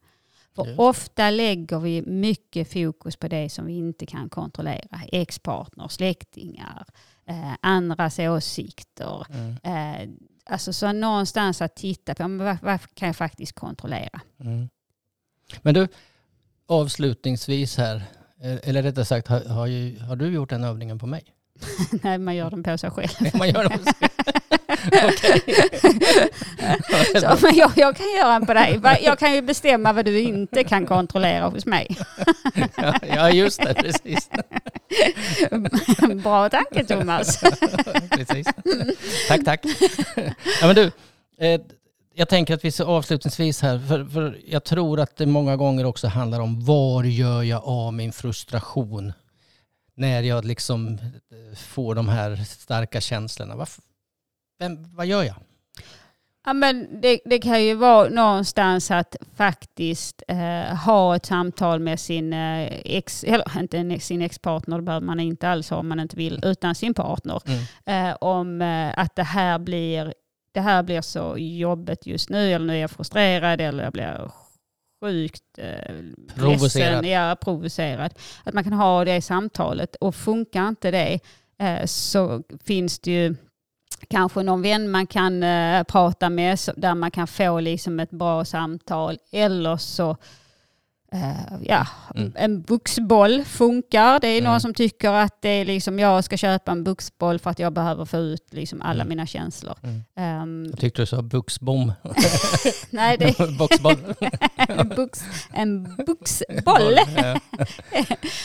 För 0.56 0.80
ofta 0.80 1.30
lägger 1.30 1.80
vi 1.80 2.02
mycket 2.02 2.74
fokus 2.74 3.16
på 3.16 3.28
det 3.28 3.50
som 3.50 3.66
vi 3.66 3.78
inte 3.78 4.06
kan 4.06 4.30
kontrollera. 4.30 5.02
Ex-partner, 5.12 5.88
släktingar, 5.88 6.86
eh, 7.26 7.54
andras 7.62 8.20
åsikter. 8.20 9.26
Mm. 9.30 9.58
Eh, 9.64 10.10
alltså 10.46 10.74
så 10.74 10.92
någonstans 10.92 11.62
att 11.62 11.76
titta 11.76 12.16
på 12.16 12.28
vad, 12.28 12.58
vad 12.62 12.96
kan 12.96 13.08
jag 13.08 13.16
faktiskt 13.16 13.54
kontrollera. 13.54 14.22
Mm. 14.40 14.70
Men 15.62 15.74
du, 15.74 15.88
avslutningsvis 16.66 17.78
här, 17.78 17.96
eh, 18.42 18.70
eller 18.70 18.84
rättare 18.84 19.06
sagt, 19.06 19.28
har, 19.28 19.46
har, 19.46 19.66
ju, 19.66 20.00
har 20.00 20.16
du 20.16 20.28
gjort 20.28 20.50
den 20.50 20.64
övningen 20.64 21.00
på 21.00 21.08
mig? 21.08 21.37
när 22.02 22.18
man 22.18 22.36
gör 22.36 22.50
den 22.50 22.64
på 22.64 22.78
sig 22.78 22.92
själv. 22.92 23.10
Man 23.38 23.50
gör 23.50 23.64
det 23.64 23.70
på 23.70 23.84
sig. 23.84 23.94
Så, 27.22 27.38
men 27.42 27.56
jag, 27.56 27.72
jag 27.76 27.98
kan 27.98 28.06
göra 28.18 28.36
en 28.36 28.46
på 28.46 28.54
dig. 28.54 28.80
Jag 29.02 29.20
kan 29.20 29.34
ju 29.34 29.42
bestämma 29.42 29.94
vad 29.94 30.06
du 30.06 30.20
inte 30.20 30.64
kan 30.64 30.86
kontrollera 30.86 31.48
hos 31.48 31.66
mig. 31.66 31.98
Ja, 33.16 33.30
just 33.30 33.62
det, 33.62 33.74
precis. 33.74 34.30
Bra 36.24 36.50
tanke 36.50 36.84
Thomas. 36.84 37.44
precis. 38.10 38.48
Tack, 39.28 39.46
tack. 39.46 39.66
Ja, 40.62 40.68
men 40.68 40.76
du, 40.76 40.92
eh, 41.40 41.62
jag 42.20 42.30
tänker 42.30 42.54
att 42.54 42.66
vi 42.66 42.72
så 42.72 42.86
avslutningsvis 42.86 43.62
här, 43.62 43.80
för, 43.80 44.06
för 44.06 44.40
jag 44.46 44.64
tror 44.64 45.00
att 45.00 45.18
det 45.18 45.26
många 45.26 45.56
gånger 45.56 45.86
också 45.86 46.08
handlar 46.08 46.40
om 46.40 46.66
var 46.66 47.04
gör 47.04 47.44
jag 47.44 47.62
av 47.64 47.94
min 47.94 48.12
frustration 48.12 49.14
när 49.98 50.22
jag 50.22 50.46
liksom 50.46 50.88
eh, 50.88 51.58
får 51.58 51.96
de 51.96 52.10
här 52.10 52.36
starka 52.36 53.02
känslorna. 53.02 53.56
Vad, 53.56 53.70
vem, 54.60 54.96
vad 54.96 55.06
gör 55.06 55.24
jag? 55.24 55.36
Ja, 56.46 56.54
men 56.54 57.02
det, 57.02 57.20
det 57.26 57.40
kan 57.40 57.64
ju 57.64 57.74
vara 57.74 58.10
någonstans 58.10 58.92
att 58.92 59.16
faktiskt 59.36 60.24
eh, 60.28 60.76
ha 60.76 61.16
ett 61.16 61.26
samtal 61.26 61.80
med 61.80 62.00
sin 62.00 62.34
eh, 62.34 62.68
ex, 62.86 63.24
eller 63.24 63.60
inte 63.60 64.00
sin 64.00 64.22
ex-partner, 64.22 64.78
det 64.78 64.84
behöver 64.84 65.06
man 65.06 65.20
inte 65.20 65.50
alls 65.50 65.70
ha 65.70 65.78
om 65.78 65.88
man 65.88 66.00
inte 66.00 66.16
vill, 66.16 66.40
utan 66.44 66.76
sin 66.76 66.94
partner. 66.94 67.42
Mm. 67.46 68.10
Eh, 68.12 68.16
om 68.22 68.62
eh, 68.62 69.00
att 69.00 69.16
det 69.16 69.24
här, 69.24 69.60
blir, 69.60 70.14
det 70.52 70.62
här 70.62 70.84
blir 70.84 71.02
så 71.02 71.36
jobbigt 71.38 72.06
just 72.06 72.30
nu, 72.30 72.52
eller 72.52 72.66
nu 72.66 72.74
är 72.74 72.82
jag 72.82 72.92
frustrerad, 72.92 73.62
eller 73.62 73.84
jag 73.84 73.94
blir 73.94 74.32
sjukt 75.00 75.44
eh, 75.58 75.96
Provocerad. 76.36 77.04
ledsen, 77.04 77.12
ja, 77.12 77.36
provocerad. 77.42 78.14
Att 78.44 78.54
man 78.54 78.64
kan 78.64 78.74
ha 78.74 79.06
det 79.06 79.22
samtalet 79.22 79.96
och 79.96 80.16
funkar 80.16 80.68
inte 80.68 80.92
det 80.92 81.20
eh, 81.60 81.86
så 81.86 82.44
finns 82.64 83.00
det 83.00 83.12
ju 83.12 83.36
kanske 84.10 84.44
någon 84.44 84.62
vän 84.62 84.92
man 84.92 85.08
kan 85.08 85.44
eh, 85.44 85.84
prata 85.84 86.30
med 86.30 86.60
så, 86.60 86.72
där 86.76 86.96
man 86.96 87.12
kan 87.12 87.28
få 87.28 87.60
liksom 87.60 88.00
ett 88.00 88.12
bra 88.12 88.46
samtal 88.46 89.18
eller 89.32 89.78
så 89.78 90.18
eh, 91.12 91.58
ja, 91.62 91.88
Mm. 92.16 92.34
en 92.36 92.62
buxboll 92.62 93.44
funkar. 93.46 94.20
Det 94.20 94.28
är 94.28 94.38
Mm. 94.40 94.52
någon 94.52 94.62
som 94.62 94.74
tycker 94.74 95.10
att 95.12 95.42
det 95.42 95.50
är 95.50 95.66
liksom, 95.66 96.00
jag 96.00 96.24
ska 96.24 96.38
köpa 96.38 96.72
en 96.72 96.84
buxboll 96.84 97.40
för 97.40 97.50
att 97.50 97.60
jag 97.60 97.74
behöver 97.74 98.06
få 98.06 98.18
ut 98.18 98.48
liksom 98.54 98.82
alla 98.82 98.94
Mm. 99.04 99.10
mina 99.10 99.26
känslor. 99.26 99.76
Ehm, 100.16 100.66
Jag 100.70 100.80
tyckte 100.80 101.02
du 101.02 101.06
sa 101.06 101.22
buxbom. 101.22 101.94
nej, 102.90 103.18
det 103.18 103.26
är 103.40 103.58
Boxboll. 103.58 103.96
en, 104.58 104.90
bux, 104.90 105.24
en 105.54 105.96
buxboll. 106.06 106.96
Ja. 107.16 107.40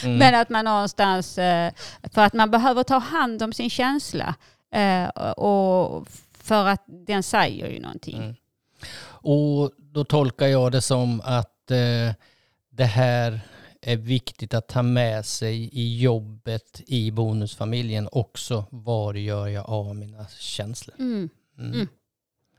Mm. 0.03 0.17
Men 0.17 0.35
att 0.35 0.49
man 0.49 0.65
någonstans, 0.65 1.37
eh, 1.37 1.71
för 2.13 2.21
att 2.21 2.33
man 2.33 2.51
behöver 2.51 2.83
ta 2.83 2.97
hand 2.97 3.43
om 3.43 3.53
sin 3.53 3.69
känsla. 3.69 4.35
eh, 4.75 5.07
Och 5.31 6.07
för 6.43 6.65
att 6.67 6.83
den 7.07 7.23
säger 7.23 7.67
ju 7.69 7.79
någonting. 7.79 8.17
Mm. 8.17 8.35
Och 9.05 9.71
då 9.77 10.03
tolkar 10.03 10.47
jag 10.47 10.71
det 10.71 10.81
som 10.81 11.21
att 11.25 11.71
eh, 11.71 12.15
det 12.75 12.85
här 12.85 13.39
är 13.81 13.97
viktigt 13.97 14.53
att 14.53 14.67
ta 14.67 14.81
med 14.81 15.25
sig 15.25 15.69
i 15.71 16.01
jobbet 16.01 16.81
i 16.87 17.11
bonusfamiljen 17.11 18.09
också. 18.11 18.65
Var 18.69 19.13
gör 19.13 19.47
jag 19.47 19.69
av 19.69 19.95
mina 19.95 20.25
känslor? 20.39 20.95
Mm. 20.99 21.29
Mm. 21.57 21.73
Mm. 21.73 21.87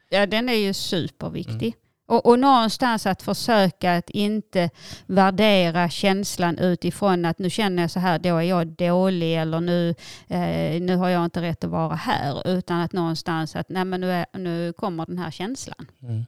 Ja, 0.09 0.27
den 0.27 0.49
är 0.49 0.55
ju 0.55 0.75
superviktig. 0.75 1.75
Och, 2.07 2.27
och 2.27 2.39
någonstans 2.39 3.07
att 3.07 3.23
försöka 3.23 3.97
att 3.97 4.11
inte 4.11 4.71
värdera 5.07 5.91
känslan 5.91 6.59
utifrån 6.59 7.25
att 7.25 7.39
nu 7.39 7.51
känner 7.51 7.83
jag 7.83 7.91
så 7.91 8.01
här, 8.01 8.19
då 8.19 8.37
är 8.37 8.43
jag 8.43 8.67
dålig 8.67 9.37
eller 9.37 9.61
nu, 9.61 9.95
eh, 10.29 10.83
nu 10.83 10.97
har 10.97 11.09
jag 11.09 11.25
inte 11.25 11.43
rätt 11.43 11.65
att 11.65 11.71
vara 11.71 11.95
här. 11.95 12.49
Utan 12.49 12.81
att 12.81 12.93
någonstans 12.93 13.57
att 13.57 13.69
nej, 13.69 13.85
men 13.85 14.01
nu, 14.01 14.11
är, 14.11 14.27
nu 14.33 14.73
kommer 14.73 15.07
den 15.07 15.19
här 15.19 15.31
känslan. 15.31 15.87
Mm. 16.03 16.25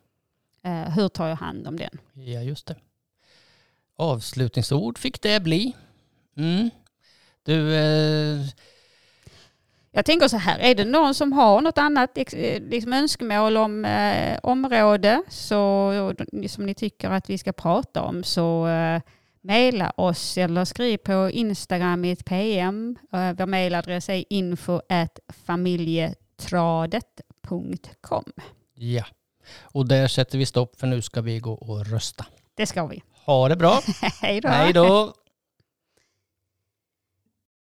Eh, 0.63 0.95
hur 0.95 1.09
tar 1.09 1.29
jag 1.29 1.37
hand 1.37 1.67
om 1.67 1.77
den? 1.77 1.99
Ja, 2.13 2.41
just 2.41 2.67
det. 2.67 2.77
Avslutningsord 3.97 4.99
fick 4.99 5.23
det 5.23 5.41
bli. 5.43 5.77
Mm. 6.37 6.71
Du, 7.43 7.75
eh, 7.75 8.41
Jag 9.93 10.05
tänker 10.05 10.29
så 10.29 10.37
här, 10.37 10.59
är 10.59 10.75
det 10.75 10.85
någon 10.85 11.15
som 11.15 11.33
har 11.33 11.61
något 11.61 11.79
annat 11.79 12.19
eh, 12.19 12.25
liksom 12.63 12.93
önskemål 12.93 13.57
om 13.57 13.85
eh, 13.85 14.39
område 14.43 15.23
så, 15.29 16.15
som 16.49 16.67
ni 16.67 16.75
tycker 16.75 17.11
att 17.11 17.31
vi 17.31 17.39
ska 17.39 17.53
prata 17.53 18.03
om 18.03 18.25
så 18.25 18.67
eh, 18.67 19.01
mejla 19.41 19.93
oss 19.97 20.39
eller 20.39 20.65
skriv 20.65 20.99
på 20.99 21.31
Instagram 21.31 22.05
i 22.05 22.11
ett 22.11 22.25
PM. 22.25 22.97
Eh, 23.13 23.33
vår 23.33 23.47
mejladress 23.47 24.09
är 24.09 24.25
info 24.31 24.81
familjetradet.com. 25.47 28.33
ja. 28.75 29.05
Och 29.63 29.89
där 29.89 30.09
sätter 30.09 30.39
vi 30.39 30.47
stopp 30.47 30.81
för 30.81 30.87
nu 30.87 31.03
ska 31.03 31.21
vi 31.21 31.39
gå 31.39 31.53
och 31.53 31.87
rösta. 31.87 32.27
Det 32.55 32.67
ska 32.67 32.87
vi. 32.87 33.03
Ha 33.27 33.49
det 33.49 33.57
bra. 33.57 33.81
Hej 34.23 34.41
då! 34.41 34.49
Hej 34.49 34.73
då. 34.73 35.13